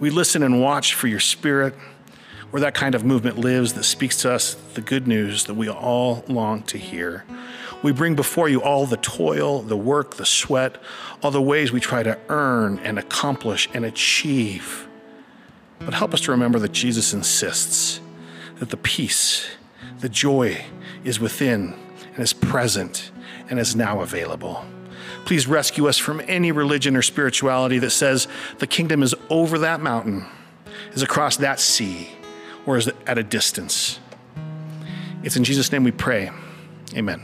We 0.00 0.10
listen 0.10 0.42
and 0.42 0.60
watch 0.60 0.94
for 0.94 1.06
your 1.08 1.20
spirit, 1.20 1.74
where 2.50 2.60
that 2.60 2.74
kind 2.74 2.94
of 2.94 3.04
movement 3.04 3.38
lives 3.38 3.74
that 3.74 3.84
speaks 3.84 4.16
to 4.22 4.32
us 4.32 4.54
the 4.74 4.80
good 4.80 5.06
news 5.06 5.44
that 5.44 5.54
we 5.54 5.68
all 5.68 6.24
long 6.28 6.62
to 6.62 6.78
hear. 6.78 7.24
We 7.82 7.92
bring 7.92 8.16
before 8.16 8.48
you 8.48 8.62
all 8.62 8.86
the 8.86 8.96
toil, 8.96 9.62
the 9.62 9.76
work, 9.76 10.14
the 10.16 10.26
sweat, 10.26 10.80
all 11.22 11.30
the 11.30 11.42
ways 11.42 11.70
we 11.70 11.80
try 11.80 12.02
to 12.02 12.18
earn 12.28 12.78
and 12.80 12.98
accomplish 12.98 13.68
and 13.72 13.84
achieve. 13.84 14.88
But 15.78 15.94
help 15.94 16.12
us 16.12 16.22
to 16.22 16.32
remember 16.32 16.58
that 16.58 16.72
Jesus 16.72 17.12
insists 17.12 18.00
that 18.56 18.70
the 18.70 18.76
peace, 18.76 19.48
the 20.00 20.08
joy 20.08 20.64
is 21.04 21.20
within 21.20 21.74
and 22.14 22.18
is 22.18 22.32
present 22.32 23.12
and 23.48 23.60
is 23.60 23.76
now 23.76 24.00
available. 24.00 24.64
Please 25.24 25.46
rescue 25.46 25.86
us 25.86 25.98
from 25.98 26.20
any 26.26 26.50
religion 26.50 26.96
or 26.96 27.02
spirituality 27.02 27.78
that 27.78 27.90
says 27.90 28.26
the 28.58 28.66
kingdom 28.66 29.02
is 29.02 29.14
over 29.30 29.58
that 29.58 29.80
mountain, 29.80 30.26
is 30.92 31.02
across 31.02 31.36
that 31.36 31.60
sea, 31.60 32.08
or 32.68 32.76
is 32.76 32.86
it 32.86 32.94
at 33.06 33.16
a 33.16 33.22
distance. 33.22 33.98
It's 35.22 35.36
in 35.36 35.42
Jesus' 35.42 35.72
name 35.72 35.84
we 35.84 35.90
pray. 35.90 36.30
Amen. 36.94 37.18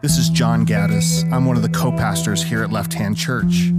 This 0.00 0.16
is 0.16 0.30
John 0.30 0.64
Gaddis. 0.64 1.30
I'm 1.30 1.44
one 1.44 1.56
of 1.56 1.62
the 1.62 1.68
co 1.68 1.92
pastors 1.92 2.42
here 2.42 2.62
at 2.62 2.72
Left 2.72 2.94
Hand 2.94 3.18
Church. 3.18 3.70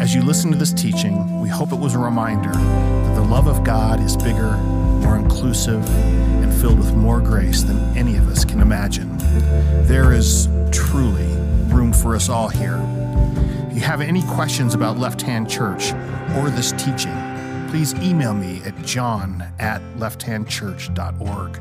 As 0.00 0.12
you 0.12 0.22
listen 0.22 0.50
to 0.50 0.58
this 0.58 0.72
teaching, 0.72 1.40
we 1.40 1.48
hope 1.48 1.70
it 1.70 1.78
was 1.78 1.94
a 1.94 2.00
reminder 2.00 2.50
that 2.50 3.14
the 3.14 3.22
love 3.22 3.46
of 3.46 3.62
God 3.62 4.00
is 4.00 4.16
bigger, 4.16 4.56
more 4.56 5.16
inclusive, 5.16 5.88
and 6.42 6.52
filled 6.52 6.78
with 6.78 6.94
more 6.96 7.20
grace 7.20 7.62
than 7.62 7.78
any 7.96 8.16
of 8.16 8.28
us 8.28 8.44
can 8.44 8.60
imagine. 8.60 9.16
There 9.86 10.12
is 10.12 10.48
truly 10.72 11.28
room 11.68 11.92
for 11.92 12.16
us 12.16 12.28
all 12.28 12.48
here. 12.48 12.80
Have 13.82 14.00
any 14.00 14.22
questions 14.22 14.74
about 14.74 14.96
Left 14.96 15.20
Hand 15.20 15.50
Church 15.50 15.92
or 16.36 16.50
this 16.50 16.72
teaching, 16.72 17.14
please 17.68 17.94
email 17.96 18.32
me 18.32 18.62
at 18.64 18.80
john 18.84 19.44
at 19.58 19.82
lefthandchurch.org. 19.96 21.60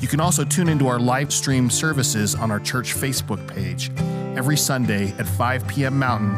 You 0.00 0.08
can 0.08 0.20
also 0.20 0.44
tune 0.44 0.68
into 0.68 0.88
our 0.88 0.98
live 0.98 1.32
stream 1.32 1.70
services 1.70 2.34
on 2.34 2.50
our 2.50 2.60
church 2.60 2.94
Facebook 2.94 3.46
page 3.46 3.90
every 4.36 4.56
Sunday 4.56 5.14
at 5.18 5.26
5 5.26 5.66
p.m. 5.68 5.98
Mountain 5.98 6.34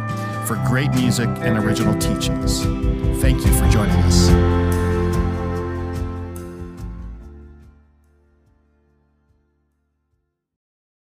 for 0.47 0.57
great 0.67 0.91
music 0.93 1.29
and 1.29 1.59
original 1.59 1.99
teachings. 1.99 2.63
Thank 3.21 3.45
you 3.45 3.53
for 3.55 3.69
joining 3.69 3.97
us. 3.97 4.66